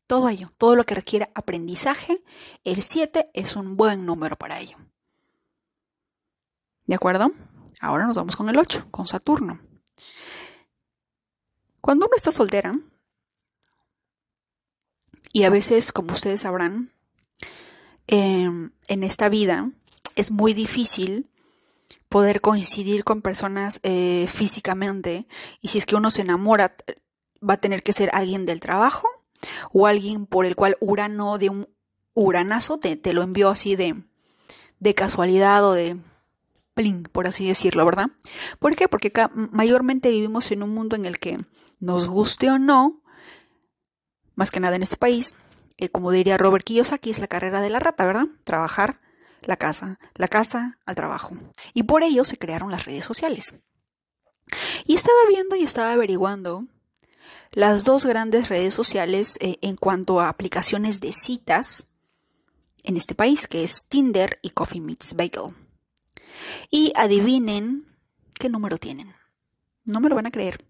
[0.07, 2.23] todo ello, todo lo que requiera aprendizaje,
[2.63, 4.77] el 7 es un buen número para ello.
[6.85, 7.33] ¿De acuerdo?
[7.81, 9.59] Ahora nos vamos con el 8, con Saturno.
[11.81, 12.79] Cuando uno está soltera,
[15.33, 16.91] y a veces, como ustedes sabrán,
[18.05, 19.71] em, en esta vida
[20.15, 21.27] es muy difícil
[22.07, 25.25] poder coincidir con personas eh, físicamente
[25.61, 26.75] y si es que uno se enamora
[27.41, 29.07] va a tener que ser alguien del trabajo
[29.71, 31.69] o alguien por el cual Urano de un
[32.13, 33.95] uranazo te, te lo envió así de,
[34.79, 35.97] de casualidad o de
[36.73, 38.07] plin, por así decirlo, ¿verdad?
[38.59, 38.87] ¿Por qué?
[38.87, 39.11] Porque
[39.51, 41.39] mayormente vivimos en un mundo en el que
[41.79, 43.01] nos guste o no,
[44.35, 45.35] más que nada en este país,
[45.77, 48.27] eh, como diría Robert Kiyosaki, es la carrera de la rata, ¿verdad?
[48.43, 49.01] Trabajar,
[49.41, 51.35] la casa, la casa al trabajo.
[51.73, 53.55] Y por ello se crearon las redes sociales.
[54.85, 56.65] Y estaba viendo y estaba averiguando
[57.51, 61.87] las dos grandes redes sociales eh, en cuanto a aplicaciones de citas
[62.83, 65.53] en este país, que es Tinder y Coffee Meets Bagel.
[66.69, 67.85] Y adivinen
[68.35, 69.13] qué número tienen.
[69.83, 70.63] No me lo van a creer.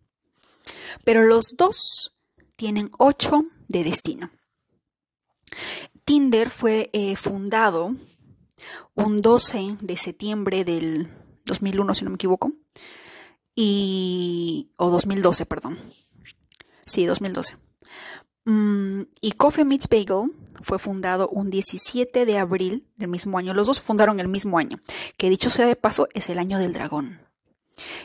[1.03, 2.15] Pero los dos
[2.55, 4.31] tienen 8 de destino.
[6.05, 7.95] Tinder fue eh, fundado
[8.95, 11.09] un 12 de septiembre del
[11.45, 12.53] 2001, si no me equivoco,
[13.55, 15.77] y, o 2012, perdón.
[16.85, 17.57] Sí, 2012.
[18.45, 20.31] Mm, y Coffee Meets Bagel
[20.61, 23.53] fue fundado un 17 de abril del mismo año.
[23.53, 24.79] Los dos fundaron el mismo año,
[25.17, 27.19] que dicho sea de paso es el año del dragón.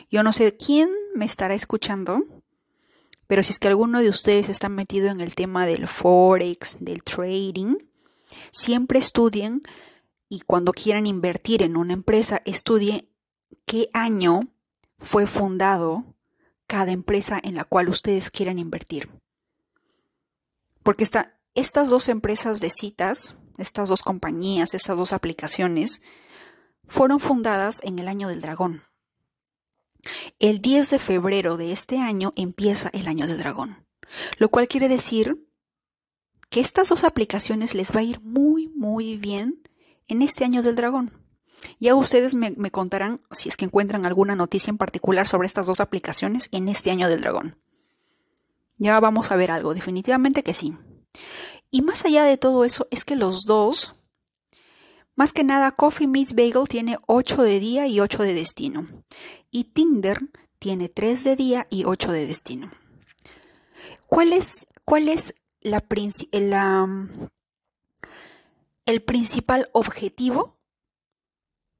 [0.09, 2.23] Yo no sé quién me estará escuchando,
[3.27, 7.03] pero si es que alguno de ustedes está metido en el tema del forex, del
[7.03, 7.75] trading,
[8.51, 9.63] siempre estudien
[10.29, 13.07] y cuando quieran invertir en una empresa, estudien
[13.65, 14.41] qué año
[14.99, 16.05] fue fundado
[16.67, 19.09] cada empresa en la cual ustedes quieran invertir.
[20.87, 21.03] Porque
[21.53, 26.01] estas dos empresas de citas, estas dos compañías, estas dos aplicaciones,
[26.85, 28.83] fueron fundadas en el año del dragón.
[30.39, 33.85] El 10 de febrero de este año empieza el año del dragón,
[34.37, 35.49] lo cual quiere decir
[36.49, 39.61] que estas dos aplicaciones les va a ir muy, muy bien
[40.07, 41.11] en este año del dragón.
[41.81, 45.81] Ya ustedes me, contarán si es que encuentran alguna noticia en particular sobre estas dos
[45.81, 47.57] aplicaciones en este año del dragón.
[48.77, 50.77] Ya vamos a ver algo, definitivamente que sí.
[51.71, 53.95] Y más allá de todo eso es que los dos
[55.17, 58.87] más que nada, Coffee Meets Bagel tiene 8 de día y 8 de destino.
[59.49, 60.19] Y Tinder
[60.59, 62.71] tiene 3 de día y 8 de destino.
[64.05, 65.83] ¿Cuál es, cuál es la,
[66.31, 67.09] la,
[68.85, 70.59] el principal objetivo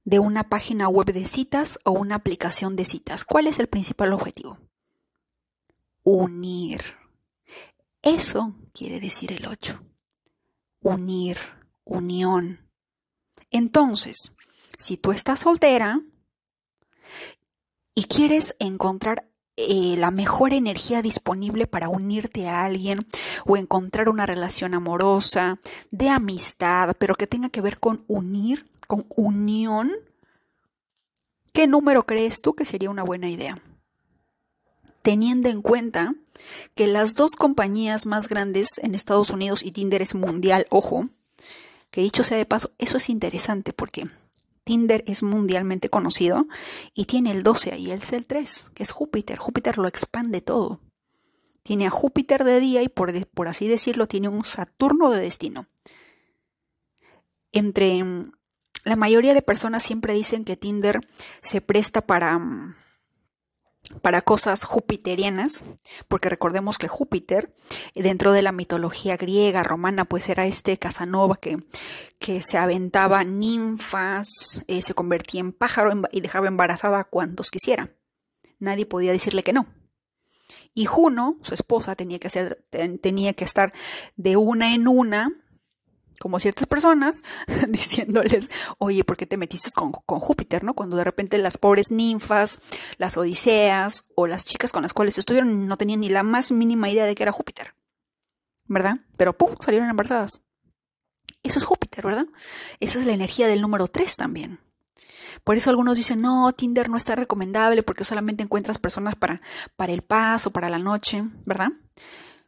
[0.03, 3.23] de una página web de citas o una aplicación de citas?
[3.23, 4.57] ¿Cuál es el principal objetivo?
[6.09, 6.81] Unir.
[8.01, 9.83] Eso quiere decir el 8.
[10.81, 11.37] Unir,
[11.83, 12.67] unión
[13.51, 14.33] entonces,
[14.77, 16.01] si tú estás soltera
[17.95, 22.99] y quieres encontrar eh, la mejor energía disponible para unirte a alguien
[23.45, 29.07] o encontrar una relación amorosa, de amistad, pero que tenga que ver con unir, con
[29.15, 29.91] unión,
[31.53, 33.55] ¿qué número crees tú que sería una buena idea?
[35.07, 36.15] Teniendo en cuenta
[36.75, 41.07] que las dos compañías más grandes en Estados Unidos y Tinder es mundial, ojo,
[41.91, 44.09] que dicho sea de paso, eso es interesante porque
[44.65, 46.45] Tinder es mundialmente conocido
[46.93, 49.39] y tiene el 12 ahí, el el 3, que es Júpiter.
[49.39, 50.81] Júpiter lo expande todo.
[51.63, 55.67] Tiene a Júpiter de día y por, por así decirlo tiene un Saturno de destino.
[57.53, 58.33] Entre mm,
[58.83, 60.99] la mayoría de personas siempre dicen que Tinder
[61.39, 62.75] se presta para mm,
[64.01, 65.63] para cosas jupiterianas,
[66.07, 67.53] porque recordemos que Júpiter,
[67.95, 71.57] dentro de la mitología griega, romana, pues era este Casanova que,
[72.19, 77.91] que se aventaba ninfas, eh, se convertía en pájaro y dejaba embarazada a cuantos quisiera.
[78.59, 79.67] Nadie podía decirle que no.
[80.73, 82.63] Y Juno, su esposa, tenía que, ser,
[83.01, 83.73] tenía que estar
[84.15, 85.31] de una en una
[86.19, 87.23] como ciertas personas,
[87.69, 90.73] diciéndoles, oye, ¿por qué te metiste con, Júpiter, no?
[90.73, 92.59] Cuando de repente las pobres ninfas,
[92.97, 96.89] las odiseas o las chicas con las cuales estuvieron no tenían ni la más mínima
[96.89, 97.75] idea de que era Júpiter,
[98.65, 98.97] ¿verdad?
[99.17, 99.55] Pero ¡pum!
[99.59, 100.41] salieron embarazadas.
[101.43, 102.25] Eso es Júpiter, ¿verdad?
[102.79, 104.59] Esa es la energía del número 3 también.
[105.43, 109.41] Por eso algunos dicen, no, Tinder no está recomendable porque solamente encuentras personas para,
[109.75, 111.69] para el paso, para la noche, ¿verdad?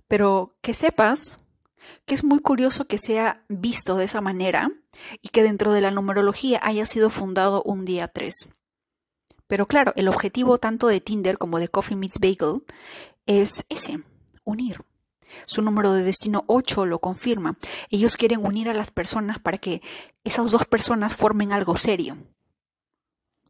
[0.07, 1.38] Pero que sepas
[2.05, 4.71] que es muy curioso que sea visto de esa manera
[5.21, 8.49] y que dentro de la numerología haya sido fundado un día 3.
[9.47, 12.63] Pero claro, el objetivo tanto de Tinder como de Coffee Meets Bagel
[13.25, 14.03] es ese,
[14.43, 14.84] unir.
[15.45, 17.57] Su número de destino 8 lo confirma.
[17.89, 19.82] Ellos quieren unir a las personas para que
[20.23, 22.17] esas dos personas formen algo serio.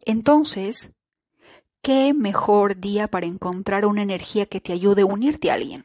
[0.06, 0.92] Entonces,
[1.82, 5.84] ¿qué mejor día para encontrar una energía que te ayude a unirte a alguien?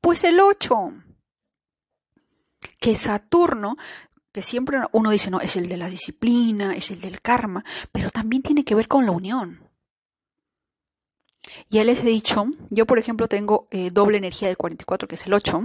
[0.00, 0.92] Pues el 8.
[2.86, 3.76] Que Saturno,
[4.30, 8.10] que siempre uno dice, no, es el de la disciplina, es el del karma, pero
[8.10, 9.68] también tiene que ver con la unión.
[11.68, 15.26] Ya les he dicho, yo por ejemplo tengo eh, doble energía del 44, que es
[15.26, 15.64] el 8,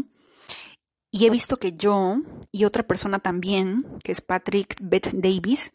[1.11, 5.74] y he visto que yo y otra persona también, que es Patrick Beth Davis,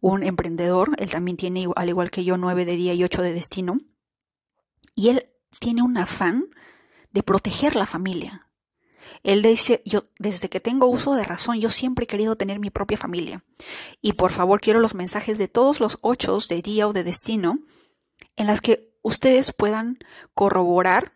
[0.00, 3.34] un emprendedor, él también tiene, al igual que yo, 9 de día y 8 de
[3.34, 3.80] destino,
[4.94, 5.26] y él
[5.60, 6.46] tiene un afán
[7.12, 8.45] de proteger la familia.
[9.22, 12.70] Él dice, yo desde que tengo uso de razón, yo siempre he querido tener mi
[12.70, 13.44] propia familia.
[14.00, 17.58] Y por favor, quiero los mensajes de todos los ochos de día o de destino
[18.36, 19.98] en las que ustedes puedan
[20.34, 21.12] corroborar,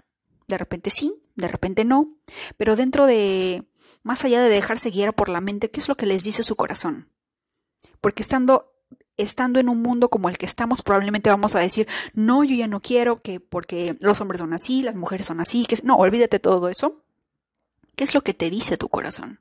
[0.49, 2.17] de repente sí, de repente no,
[2.57, 3.65] pero dentro de,
[4.03, 6.57] más allá de dejarse guiar por la mente, ¿qué es lo que les dice su
[6.57, 7.11] corazón?
[8.01, 8.71] Porque estando
[9.17, 12.67] estando en un mundo como el que estamos, probablemente vamos a decir, no, yo ya
[12.67, 16.39] no quiero que porque los hombres son así, las mujeres son así, que no, olvídate
[16.39, 17.03] todo eso.
[18.01, 19.41] ¿Qué es lo que te dice tu corazón?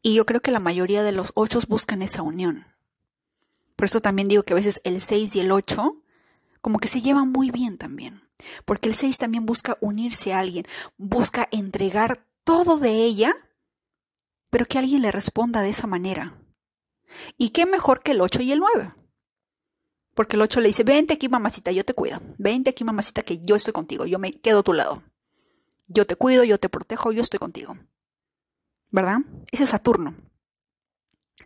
[0.00, 2.66] Y yo creo que la mayoría de los ocho buscan esa unión.
[3.76, 6.02] Por eso también digo que a veces el 6 y el 8
[6.62, 8.22] como que se llevan muy bien también.
[8.64, 10.64] Porque el 6 también busca unirse a alguien,
[10.96, 13.36] busca entregar todo de ella,
[14.48, 16.40] pero que alguien le responda de esa manera.
[17.36, 18.94] ¿Y qué mejor que el 8 y el 9?
[20.14, 22.22] Porque el 8 le dice, vente aquí mamacita, yo te cuido.
[22.38, 25.02] Vente aquí mamacita, que yo estoy contigo, yo me quedo a tu lado.
[25.92, 27.76] Yo te cuido, yo te protejo, yo estoy contigo.
[28.90, 29.18] ¿Verdad?
[29.50, 30.14] Ese es Saturno.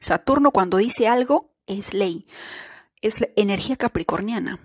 [0.01, 2.27] Saturno cuando dice algo es ley,
[3.01, 4.61] es energía capricorniana.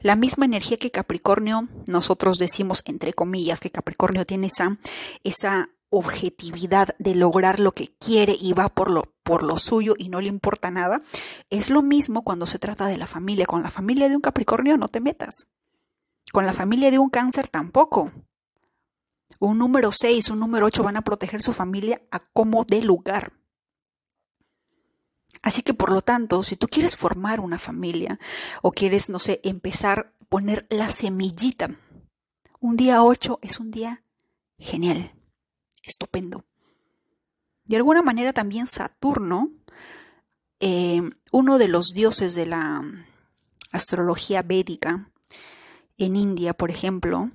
[0.00, 4.78] La misma energía que Capricornio, nosotros decimos entre comillas que Capricornio tiene esa,
[5.24, 10.08] esa objetividad de lograr lo que quiere y va por lo, por lo suyo y
[10.08, 11.00] no le importa nada,
[11.50, 13.46] es lo mismo cuando se trata de la familia.
[13.46, 15.48] Con la familia de un Capricornio no te metas.
[16.32, 18.12] Con la familia de un cáncer tampoco.
[19.40, 23.32] Un número 6, un número 8 van a proteger su familia a como de lugar.
[25.42, 28.18] Así que por lo tanto, si tú quieres formar una familia
[28.62, 31.76] o quieres, no sé, empezar a poner la semillita,
[32.60, 34.02] un día 8 es un día
[34.58, 35.12] genial,
[35.82, 36.44] estupendo.
[37.64, 39.50] De alguna manera también Saturno,
[40.58, 42.82] eh, uno de los dioses de la
[43.70, 45.12] astrología védica,
[45.98, 47.30] en India, por ejemplo,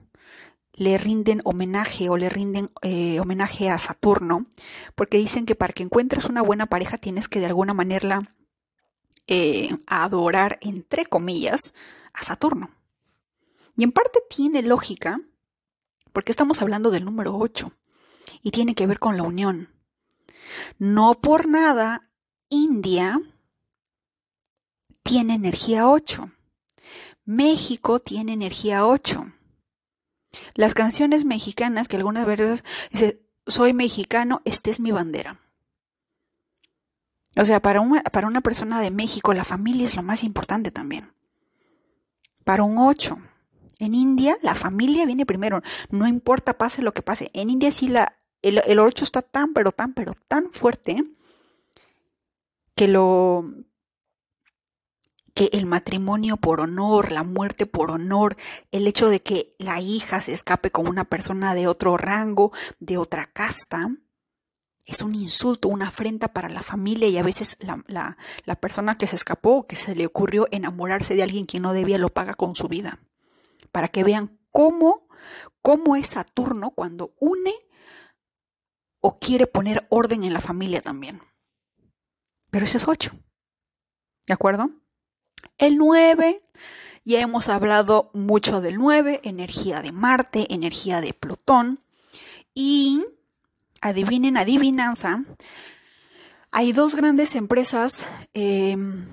[0.74, 4.48] le rinden homenaje o le rinden eh, homenaje a Saturno,
[4.96, 8.34] porque dicen que para que encuentres una buena pareja tienes que de alguna manera
[9.28, 11.74] eh, adorar, entre comillas,
[12.14, 12.72] a Saturno.
[13.78, 15.22] Y en parte tiene lógica,
[16.12, 17.72] porque estamos hablando del número 8
[18.42, 19.70] y tiene que ver con la unión.
[20.78, 22.10] No por nada,
[22.50, 23.20] India
[25.04, 26.32] tiene energía 8.
[27.26, 29.34] México tiene energía 8.
[30.56, 35.40] Las canciones mexicanas que algunas veces dice, soy mexicano, esta es mi bandera.
[37.36, 40.72] O sea, para una, para una persona de México la familia es lo más importante
[40.72, 41.14] también.
[42.44, 43.18] Para un ocho.
[43.80, 47.32] En India la familia viene primero, no importa pase lo que pase.
[47.34, 51.04] En India sí la, el, el 8 está tan, pero tan, pero tan fuerte
[52.76, 53.46] que lo,
[55.34, 58.36] que el matrimonio por honor, la muerte por honor,
[58.72, 62.98] el hecho de que la hija se escape con una persona de otro rango, de
[62.98, 63.90] otra casta,
[64.86, 69.08] es un insulto, una afrenta para la familia y a veces la, la, persona que
[69.08, 72.56] se escapó, que se le ocurrió enamorarse de alguien que no debía, lo paga con
[72.56, 73.00] su vida.
[73.72, 75.08] Para que vean cómo,
[75.62, 77.54] cómo es Saturno cuando une
[79.00, 81.22] o quiere poner orden en la familia también.
[82.52, 83.12] Pero ese es ocho.
[84.28, 84.70] ¿De acuerdo?
[85.58, 86.42] El 9,
[87.06, 91.80] ya hemos hablado mucho del 9, energía de Marte, energía de Plutón.
[92.54, 93.04] Y
[93.82, 95.24] adivinen, adivinanza,
[96.52, 99.08] hay dos grandes empresas em,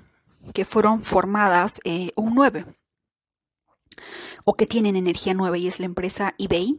[0.52, 2.66] que fueron formadas eh, un 9
[4.44, 6.78] o que tienen energía 9 y es la empresa eBay,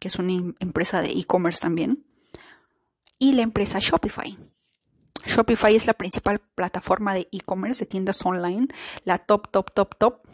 [0.00, 2.04] que es una empresa de e-commerce también,
[3.18, 4.36] y la empresa Shopify.
[5.28, 8.68] Shopify es la principal plataforma de e-commerce, de tiendas online,
[9.04, 10.26] la top, top, top, top.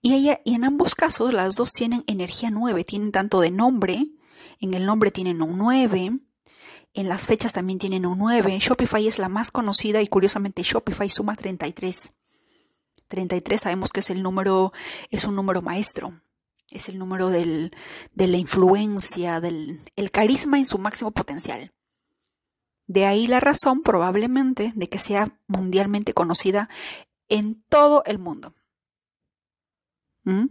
[0.00, 4.06] Y, ella, y en ambos casos las dos tienen energía 9, tienen tanto de nombre,
[4.60, 6.12] en el nombre tienen un 9,
[6.94, 8.58] en las fechas también tienen un 9.
[8.58, 12.12] Shopify es la más conocida y curiosamente Shopify suma 33.
[13.08, 14.72] 33 sabemos que es el número,
[15.10, 16.22] es un número maestro.
[16.70, 17.76] Es el número del,
[18.14, 21.70] de la influencia, del el carisma en su máximo potencial.
[22.92, 26.68] De ahí la razón probablemente de que sea mundialmente conocida
[27.30, 28.54] en todo el mundo.
[30.24, 30.48] ¿Mm?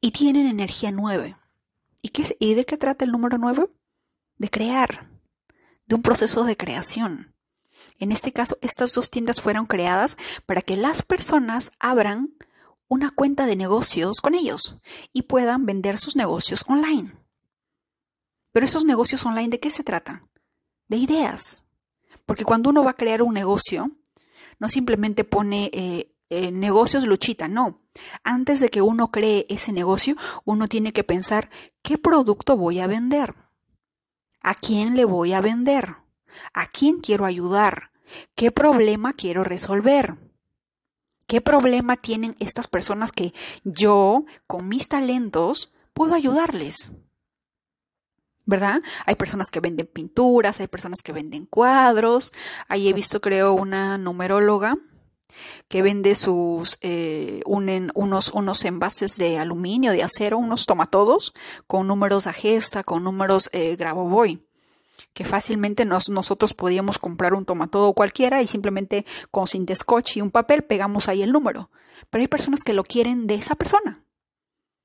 [0.00, 1.36] Y tienen energía 9.
[2.00, 3.68] ¿Y, qué, ¿Y de qué trata el número 9?
[4.38, 5.10] De crear,
[5.84, 7.36] de un proceso de creación.
[7.98, 10.16] En este caso, estas dos tiendas fueron creadas
[10.46, 12.34] para que las personas abran
[12.88, 14.78] una cuenta de negocios con ellos
[15.12, 17.12] y puedan vender sus negocios online.
[18.52, 20.29] Pero esos negocios online, ¿de qué se tratan?
[20.90, 21.70] De ideas.
[22.26, 23.92] Porque cuando uno va a crear un negocio,
[24.58, 27.80] no simplemente pone eh, eh, negocios luchita, no.
[28.24, 31.48] Antes de que uno cree ese negocio, uno tiene que pensar
[31.82, 33.34] qué producto voy a vender,
[34.42, 35.96] a quién le voy a vender,
[36.54, 37.92] a quién quiero ayudar,
[38.34, 40.18] qué problema quiero resolver.
[41.28, 43.32] ¿Qué problema tienen estas personas que
[43.62, 46.90] yo, con mis talentos, puedo ayudarles?
[48.50, 48.82] ¿Verdad?
[49.06, 52.32] Hay personas que venden pinturas, hay personas que venden cuadros.
[52.68, 54.76] Ahí he visto, creo, una numeróloga
[55.68, 61.32] que vende sus, eh, unos, unos envases de aluminio, de acero, unos tomatodos,
[61.66, 64.44] con números a gesta, con números eh, Grabovoi
[65.14, 70.30] que fácilmente nosotros podíamos comprar un tomatodo cualquiera y simplemente con cinta scotch y un
[70.30, 71.70] papel pegamos ahí el número.
[72.10, 74.04] Pero hay personas que lo quieren de esa persona,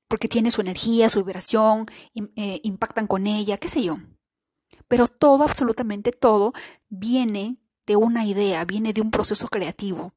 [0.08, 3.98] porque tiene su energía, su vibración, eh, impactan con ella, qué sé yo.
[4.88, 6.52] Pero todo, absolutamente todo,
[6.88, 10.12] viene de una idea, viene de un proceso creativo.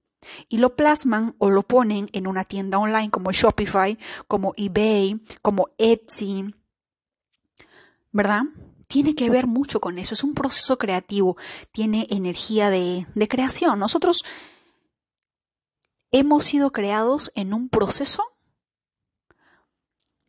[0.50, 5.70] Y lo plasman o lo ponen en una tienda online como Shopify, como eBay, como
[5.78, 6.54] Etsy,
[8.12, 8.44] ¿verdad?
[8.90, 10.16] tiene que ver mucho con eso.
[10.16, 11.38] Es un proceso creativo,
[11.72, 13.80] tiene energía de, creación.
[13.80, 14.26] Nosotros
[16.12, 18.24] hemos sido creados en un proceso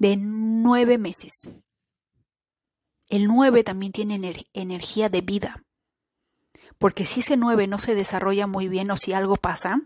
[0.01, 1.63] de nueve meses.
[3.09, 5.63] El nueve también tiene energía de vida.
[6.79, 9.81] Porque si ese nueve no se desarrolla muy bien o si algo pasa,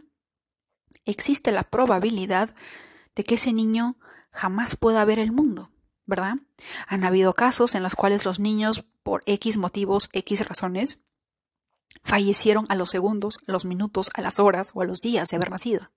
[1.05, 2.55] existe la probabilidad
[3.15, 3.99] de que ese niño
[4.31, 5.71] jamás pueda ver el mundo.
[6.07, 6.35] ¿verdad?
[6.87, 11.03] Han habido casos en los cuales los niños, por X motivos, X razones,
[12.03, 15.37] fallecieron a los segundos, a los minutos, a las horas o a los días de
[15.37, 15.91] haber nacido.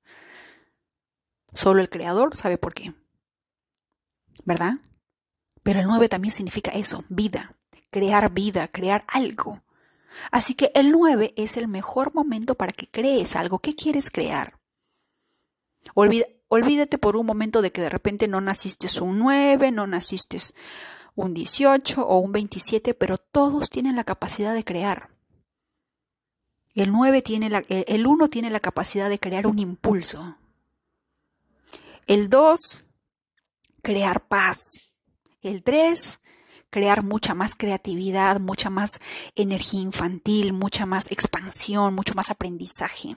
[1.54, 2.94] Solo el Creador sabe por qué.
[4.46, 4.76] ¿Verdad?
[5.64, 7.56] Pero el 9 también significa eso, vida,
[7.90, 9.62] crear vida, crear algo.
[10.32, 13.60] Así que el 9 es el mejor momento para que crees algo.
[13.60, 14.60] ¿Qué quieres crear?
[15.94, 20.38] Olvida, olvídate por un momento de que de repente no naciste un 9, no naciste
[21.16, 25.10] un 18 o un 27, pero todos tienen la capacidad de crear.
[26.76, 30.38] El 9 tiene la, el 1 tiene la capacidad de crear un impulso.
[32.06, 32.84] El 2,
[33.88, 34.94] crear paz.
[35.42, 36.20] El 3,
[36.70, 39.00] crear mucha más creatividad, mucha más
[39.36, 43.16] energía infantil, mucha más expansión, mucho más aprendizaje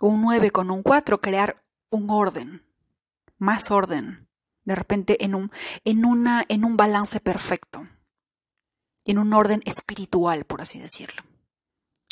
[0.00, 2.62] un 9 con un 4, crear un orden,
[3.38, 4.28] más orden,
[4.64, 5.50] de repente en un,
[5.84, 7.88] en una, en un balance perfecto,
[9.04, 11.22] en un orden espiritual, por así decirlo.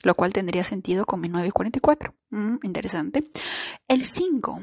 [0.03, 2.15] Lo cual tendría sentido con mi 9 y 44.
[2.31, 3.31] Mm, interesante.
[3.87, 4.63] El 5,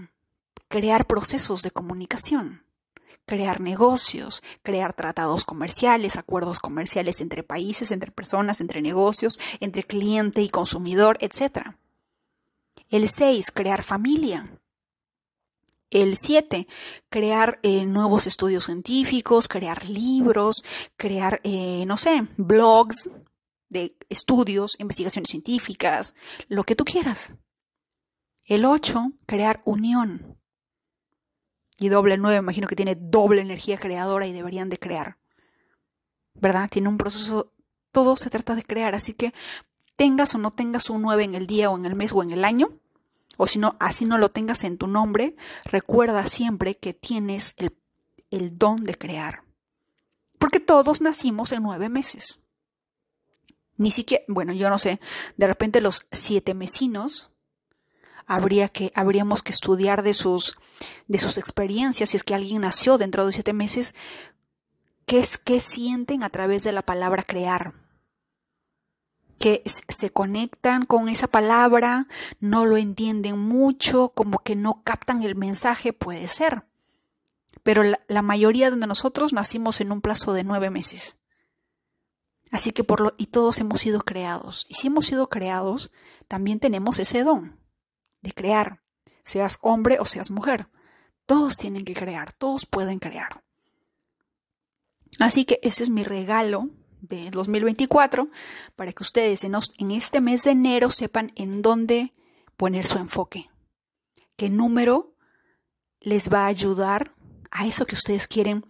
[0.69, 2.63] crear procesos de comunicación
[3.29, 10.41] crear negocios, crear tratados comerciales, acuerdos comerciales entre países, entre personas, entre negocios, entre cliente
[10.41, 11.75] y consumidor, etc.
[12.89, 14.59] El 6, crear familia.
[15.91, 16.67] El 7,
[17.09, 20.63] crear eh, nuevos estudios científicos, crear libros,
[20.97, 23.11] crear, eh, no sé, blogs
[23.69, 26.15] de estudios, investigaciones científicas,
[26.47, 27.33] lo que tú quieras.
[28.47, 30.38] El 8, crear unión.
[31.79, 35.17] Y doble 9, imagino que tiene doble energía creadora y deberían de crear.
[36.33, 36.69] ¿Verdad?
[36.69, 37.53] Tiene un proceso,
[37.91, 39.33] todo se trata de crear, así que
[39.95, 42.31] tengas o no tengas un 9 en el día o en el mes o en
[42.31, 42.69] el año,
[43.37, 47.75] o si no, así no lo tengas en tu nombre, recuerda siempre que tienes el,
[48.31, 49.43] el don de crear.
[50.37, 52.39] Porque todos nacimos en nueve meses.
[53.77, 54.99] Ni siquiera, bueno, yo no sé,
[55.37, 57.31] de repente los siete mesinos
[58.29, 60.55] habría que, habríamos que estudiar de sus,
[61.07, 63.95] de sus experiencias, si es que alguien nació dentro de siete meses,
[65.05, 67.73] qué es, qué sienten a través de la palabra crear
[69.39, 72.07] que se conectan con esa palabra,
[72.41, 76.65] no lo entienden mucho, como que no captan el mensaje, puede ser.
[77.63, 81.17] Pero la, mayoría de nosotros nacimos en un plazo de nueve meses.
[82.51, 84.65] Así que por lo, y todos hemos sido creados.
[84.67, 85.89] Y si hemos sido creados,
[86.27, 87.58] también tenemos ese don
[88.21, 88.81] de crear,
[89.23, 90.67] seas hombre o seas mujer.
[91.25, 93.43] Todos tienen que crear, todos pueden crear.
[95.19, 96.69] Así que ese es mi regalo
[97.01, 98.29] de 2024
[98.75, 99.55] para que ustedes en,
[99.91, 102.13] este mes de enero sepan en dónde
[102.57, 103.49] poner su enfoque.
[104.35, 105.15] ¿Qué número
[105.99, 107.13] les va a ayudar
[107.51, 108.63] a eso que ustedes quieren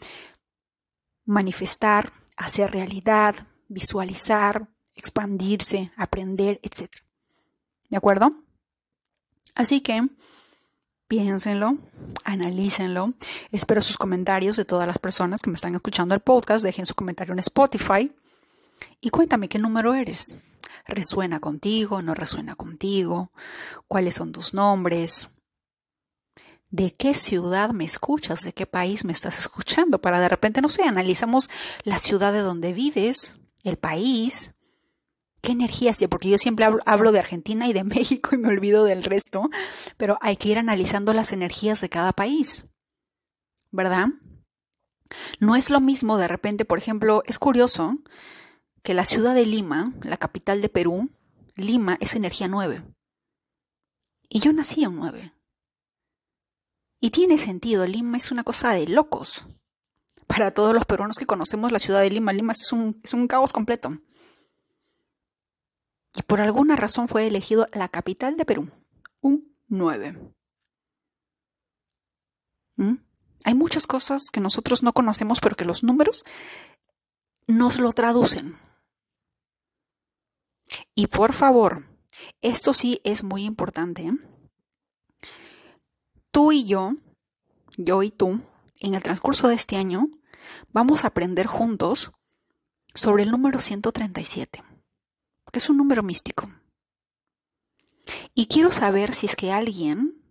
[1.25, 3.35] manifestar, hacer realidad,
[3.67, 6.89] visualizar, expandirse, aprender, etc.
[7.89, 8.48] ¿De acuerdo?
[9.59, 10.07] Así que
[11.09, 11.79] piénsenlo,
[12.23, 13.09] analícenlo.
[13.51, 16.63] Espero sus comentarios de todas las personas que me están escuchando el podcast.
[16.63, 18.09] Dejen su comentario en Spotify
[19.01, 20.37] y cuéntame qué número eres.
[20.87, 22.01] ¿Resuena contigo?
[22.01, 23.33] ¿No resuena contigo?
[23.89, 25.27] ¿Cuáles son tus nombres?
[26.69, 28.43] ¿De qué ciudad me escuchas?
[28.43, 29.99] ¿De qué país me estás escuchando?
[29.99, 31.49] Para de repente, no sé, analizamos
[31.83, 33.35] la ciudad de donde vives,
[33.65, 34.51] el país,
[35.49, 39.03] qué energías, porque yo siempre hablo, de Argentina y de México y me olvido del
[39.03, 39.49] resto,
[39.97, 42.65] pero hay que ir analizando las energías de cada país,
[43.71, 44.09] ¿verdad?
[45.39, 47.97] No es lo mismo de repente, por ejemplo, es curioso
[48.83, 51.09] que la ciudad de Lima, la capital de Perú,
[51.55, 52.83] Lima es energía 9.
[54.29, 55.33] Y yo nací en 9.
[57.01, 59.47] Y tiene sentido, Lima es una cosa de locos.
[60.27, 63.27] Para todos los peruanos que conocemos la ciudad de Lima, Lima es un, es un
[63.27, 63.99] caos completo
[66.15, 68.71] y por alguna razón fue elegido la capital de Perú,
[69.21, 70.33] un 9.
[72.77, 72.95] ¿Mm?
[73.45, 76.23] Hay muchas cosas que nosotros no conocemos, pero que los números
[77.47, 78.57] nos lo traducen.
[80.95, 81.85] Y por favor,
[82.41, 84.03] esto sí es muy importante.
[84.03, 84.11] ¿eh?
[86.31, 86.95] Tú y yo,
[87.77, 88.41] yo y tú,
[88.79, 90.09] en el transcurso de este año,
[90.71, 92.11] vamos a aprender juntos
[92.93, 94.68] sobre el número 137
[95.51, 96.51] que es un número místico.
[98.33, 100.21] Y quiero saber si es que alguien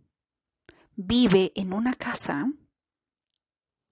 [0.96, 2.52] vive en una casa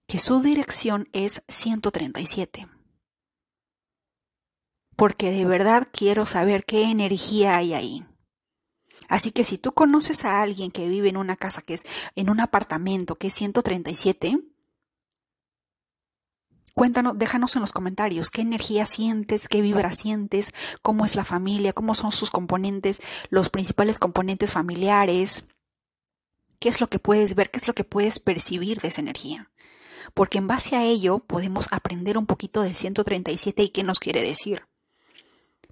[0.07, 2.67] que su dirección es 137.
[4.95, 8.05] Porque de verdad quiero saber qué energía hay ahí.
[9.09, 11.83] Así que si tú conoces a alguien que vive en una casa que es
[12.15, 14.39] en un apartamento que es 137,
[16.77, 20.53] Cuéntanos, déjanos en los comentarios qué energía sientes, qué vibra sientes,
[20.83, 23.01] cómo es la familia, cómo son sus componentes,
[23.31, 25.45] los principales componentes familiares,
[26.59, 29.49] qué es lo que puedes ver, qué es lo que puedes percibir de esa energía.
[30.13, 34.21] Porque en base a ello podemos aprender un poquito del 137 y qué nos quiere
[34.21, 34.67] decir.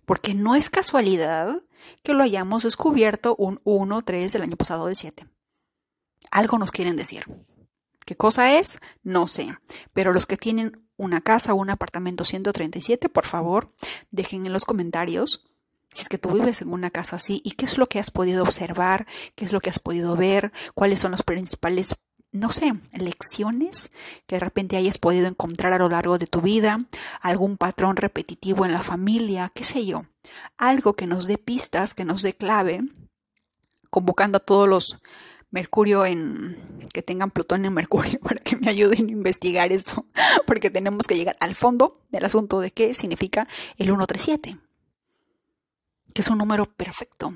[0.08, 1.62] Porque no es casualidad
[2.02, 5.28] que lo hayamos descubierto un 1-3 del año pasado del 7.
[6.32, 7.26] Algo nos quieren decir.
[8.06, 8.80] ¿Qué cosa es?
[9.04, 9.58] No sé.
[9.94, 13.70] Pero los que tienen una casa un apartamento 137, por favor,
[14.12, 15.46] dejen en los comentarios
[15.96, 18.12] si es que tú vives en una casa así y qué es lo que has
[18.12, 21.96] podido observar, qué es lo que has podido ver, cuáles son las principales,
[22.32, 23.92] no sé, lecciones
[24.28, 26.86] que de repente hayas podido encontrar a lo largo de tu vida,
[27.22, 30.06] algún patrón repetitivo en la familia, qué sé yo,
[30.58, 32.82] algo que nos dé pistas, que nos dé clave,
[33.90, 35.00] convocando a todos los
[35.56, 36.58] Mercurio en
[36.92, 40.06] que tengan Plutón en Mercurio para que me ayuden a investigar esto,
[40.46, 43.48] porque tenemos que llegar al fondo del asunto de qué significa
[43.78, 44.60] el 137,
[46.14, 47.34] que es un número perfecto.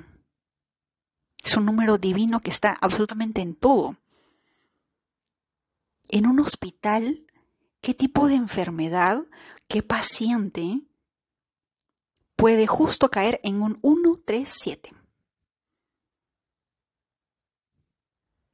[1.42, 3.96] Es un número divino que está absolutamente en todo.
[6.10, 7.24] En un hospital,
[7.80, 9.22] ¿qué tipo de enfermedad,
[9.66, 10.82] qué paciente
[12.36, 14.99] puede justo caer en un 137?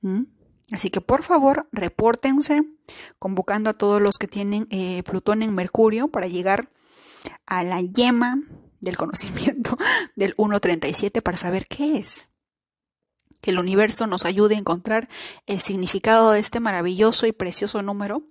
[0.01, 0.25] ¿Mm?
[0.73, 2.65] Así que por favor, repórtense,
[3.19, 6.71] convocando a todos los que tienen eh, Plutón en Mercurio para llegar
[7.47, 8.39] a la yema
[8.81, 9.77] del conocimiento
[10.17, 12.29] del 1.37 para saber qué es.
[13.41, 15.09] Que el universo nos ayude a encontrar
[15.47, 18.25] el significado de este maravilloso y precioso número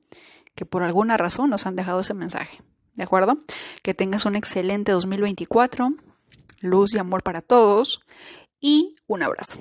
[0.55, 2.61] que por alguna razón nos han dejado ese mensaje.
[2.95, 3.37] ¿De acuerdo?
[3.83, 5.93] Que tengas un excelente 2024,
[6.61, 8.01] luz y amor para todos
[8.59, 9.59] y un abrazo.